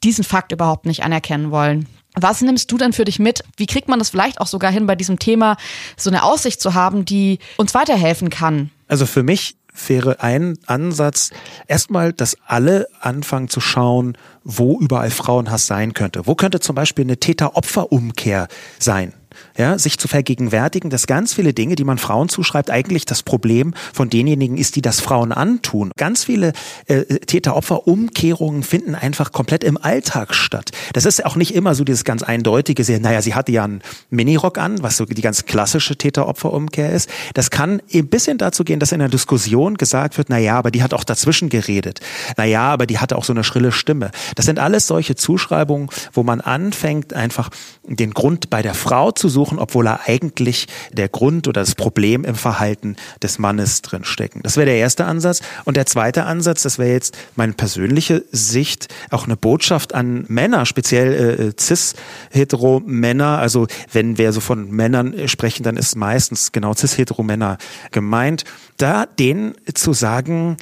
[0.03, 1.87] diesen Fakt überhaupt nicht anerkennen wollen.
[2.19, 3.43] Was nimmst du denn für dich mit?
[3.57, 5.57] Wie kriegt man das vielleicht auch sogar hin, bei diesem Thema
[5.95, 8.71] so eine Aussicht zu haben, die uns weiterhelfen kann?
[8.87, 9.55] Also für mich
[9.87, 11.31] wäre ein Ansatz
[11.67, 16.25] erstmal, dass alle anfangen zu schauen, wo überall Frauenhass sein könnte.
[16.25, 18.47] Wo könnte zum Beispiel eine Täter-Opfer-Umkehr
[18.79, 19.13] sein?
[19.57, 23.73] Ja, sich zu vergegenwärtigen, dass ganz viele Dinge, die man Frauen zuschreibt, eigentlich das Problem
[23.93, 25.91] von denjenigen ist, die das Frauen antun.
[25.97, 26.53] Ganz viele
[26.85, 30.71] äh, Täter-Opfer-Umkehrungen finden einfach komplett im Alltag statt.
[30.93, 33.81] Das ist auch nicht immer so dieses ganz eindeutige, sehr, naja, sie hatte ja einen
[34.09, 37.09] Minirock an, was so die ganz klassische Täter-Opfer-Umkehr ist.
[37.33, 40.83] Das kann ein bisschen dazu gehen, dass in der Diskussion gesagt wird, naja, aber die
[40.83, 41.99] hat auch dazwischen geredet.
[42.37, 44.11] Naja, aber die hatte auch so eine schrille Stimme.
[44.35, 47.49] Das sind alles solche Zuschreibungen, wo man anfängt, einfach
[47.87, 52.23] den Grund bei der Frau zu suchen, obwohl er eigentlich der Grund oder das Problem
[52.23, 54.41] im Verhalten des Mannes drin stecken.
[54.43, 55.41] Das wäre der erste Ansatz.
[55.65, 60.65] Und der zweite Ansatz, das wäre jetzt meine persönliche Sicht, auch eine Botschaft an Männer,
[60.65, 63.39] speziell äh, cis-hetero-Männer.
[63.39, 67.57] Also wenn wir so von Männern sprechen, dann ist meistens genau cis-hetero-Männer
[67.91, 68.43] gemeint.
[68.77, 70.57] Da denen zu sagen,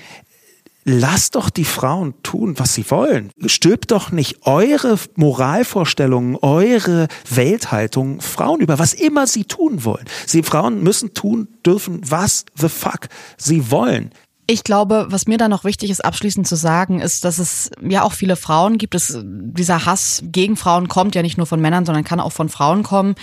[0.85, 3.31] lasst doch die Frauen tun, was sie wollen.
[3.47, 10.05] Stülpt doch nicht eure Moralvorstellungen, eure Welthaltung Frauen über, was immer sie tun wollen.
[10.27, 14.11] Sie Frauen müssen tun dürfen, was the fuck sie wollen.
[14.47, 18.03] Ich glaube, was mir da noch wichtig ist, abschließend zu sagen, ist, dass es ja
[18.03, 18.93] auch viele Frauen gibt.
[18.93, 22.49] Es, dieser Hass gegen Frauen kommt ja nicht nur von Männern, sondern kann auch von
[22.49, 23.15] Frauen kommen.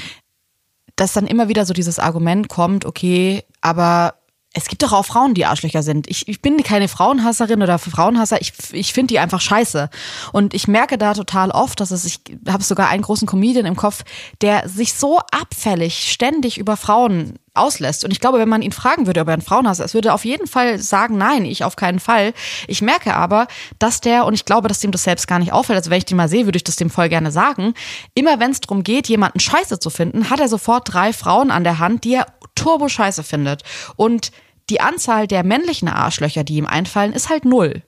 [0.97, 4.15] Dass dann immer wieder so dieses Argument kommt, okay, aber
[4.55, 6.09] es gibt doch auch Frauen, die Arschlöcher sind.
[6.09, 8.41] Ich, ich bin keine Frauenhasserin oder Frauenhasser.
[8.41, 9.89] Ich, ich finde die einfach scheiße.
[10.33, 13.77] Und ich merke da total oft, dass es, ich habe sogar einen großen Comedian im
[13.77, 14.05] Kopf,
[14.43, 18.05] der sich so abfällig ständig über Frauen auslässt.
[18.05, 20.15] Und ich glaube, wenn man ihn fragen würde, ob er ein Frauenhasser ist, würde er
[20.15, 22.35] auf jeden Fall sagen, nein, ich auf keinen Fall.
[22.67, 23.47] Ich merke aber,
[23.79, 26.07] dass der, und ich glaube, dass dem das selbst gar nicht auffällt, also wenn ich
[26.07, 27.75] den mal sehe, würde ich das dem voll gerne sagen,
[28.15, 31.65] immer wenn es darum geht, jemanden scheiße zu finden, hat er sofort drei Frauen an
[31.65, 33.63] der Hand, die er turbo scheiße findet.
[33.97, 34.33] Und
[34.71, 37.83] die Anzahl der männlichen Arschlöcher, die ihm einfallen, ist halt null.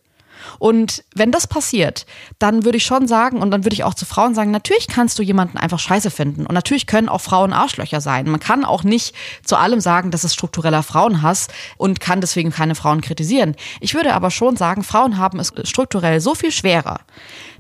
[0.59, 2.07] Und wenn das passiert,
[2.39, 5.19] dann würde ich schon sagen, und dann würde ich auch zu Frauen sagen, natürlich kannst
[5.19, 6.47] du jemanden einfach scheiße finden.
[6.47, 8.29] Und natürlich können auch Frauen Arschlöcher sein.
[8.31, 9.15] Man kann auch nicht
[9.45, 13.57] zu allem sagen, das ist struktureller Frauenhass und kann deswegen keine Frauen kritisieren.
[13.81, 17.01] Ich würde aber schon sagen, Frauen haben es strukturell so viel schwerer,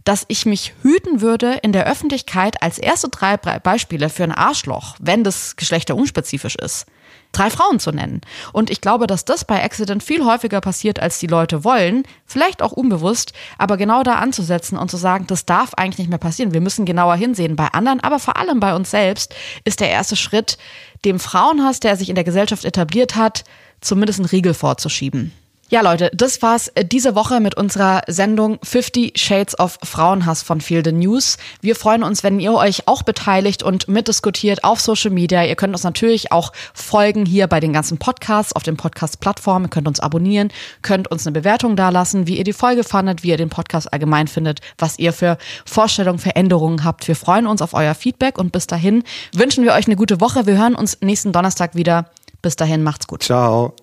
[0.05, 4.97] dass ich mich hüten würde, in der Öffentlichkeit als erste drei Beispiele für ein Arschloch,
[5.01, 6.87] wenn das geschlechterunspezifisch ist,
[7.35, 8.21] drei Frauen zu nennen.
[8.53, 12.63] Und ich glaube, dass das bei Accident viel häufiger passiert, als die Leute wollen, vielleicht
[12.63, 16.53] auch unbewusst, aber genau da anzusetzen und zu sagen, das darf eigentlich nicht mehr passieren.
[16.53, 17.57] Wir müssen genauer hinsehen.
[17.57, 20.59] Bei anderen, aber vor allem bei uns selbst ist der erste Schritt,
[21.05, 23.45] dem Frauenhass, der sich in der Gesellschaft etabliert hat,
[23.81, 25.33] zumindest einen Riegel vorzuschieben.
[25.71, 30.61] Ja, Leute, das war's äh, diese Woche mit unserer Sendung 50 Shades of Frauenhass von
[30.61, 31.39] Feel the News.
[31.63, 35.43] Wir freuen uns, wenn ihr euch auch beteiligt und mitdiskutiert auf Social Media.
[35.43, 39.67] Ihr könnt uns natürlich auch folgen hier bei den ganzen Podcasts auf den Podcast-Plattformen.
[39.67, 40.53] Ihr könnt uns abonnieren,
[40.83, 44.29] könnt uns eine Bewertung dalassen, wie ihr die Folge fandet, wie ihr den Podcast allgemein
[44.29, 47.09] findet, was ihr für Vorstellungen, Veränderungen habt.
[47.09, 49.03] Wir freuen uns auf euer Feedback und bis dahin
[49.35, 50.47] wünschen wir euch eine gute Woche.
[50.47, 52.11] Wir hören uns nächsten Donnerstag wieder.
[52.43, 53.23] Bis dahin, macht's gut.
[53.23, 53.75] Ciao.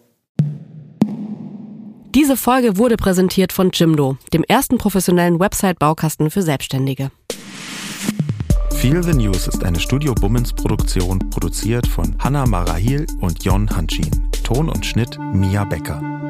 [2.14, 7.10] Diese Folge wurde präsentiert von Jimdo, dem ersten professionellen Website-Baukasten für Selbstständige.
[8.72, 14.12] Feel the News ist eine Studio Bummens Produktion, produziert von Hanna Marahil und Jon Hanschin.
[14.44, 16.21] Ton und Schnitt Mia Becker.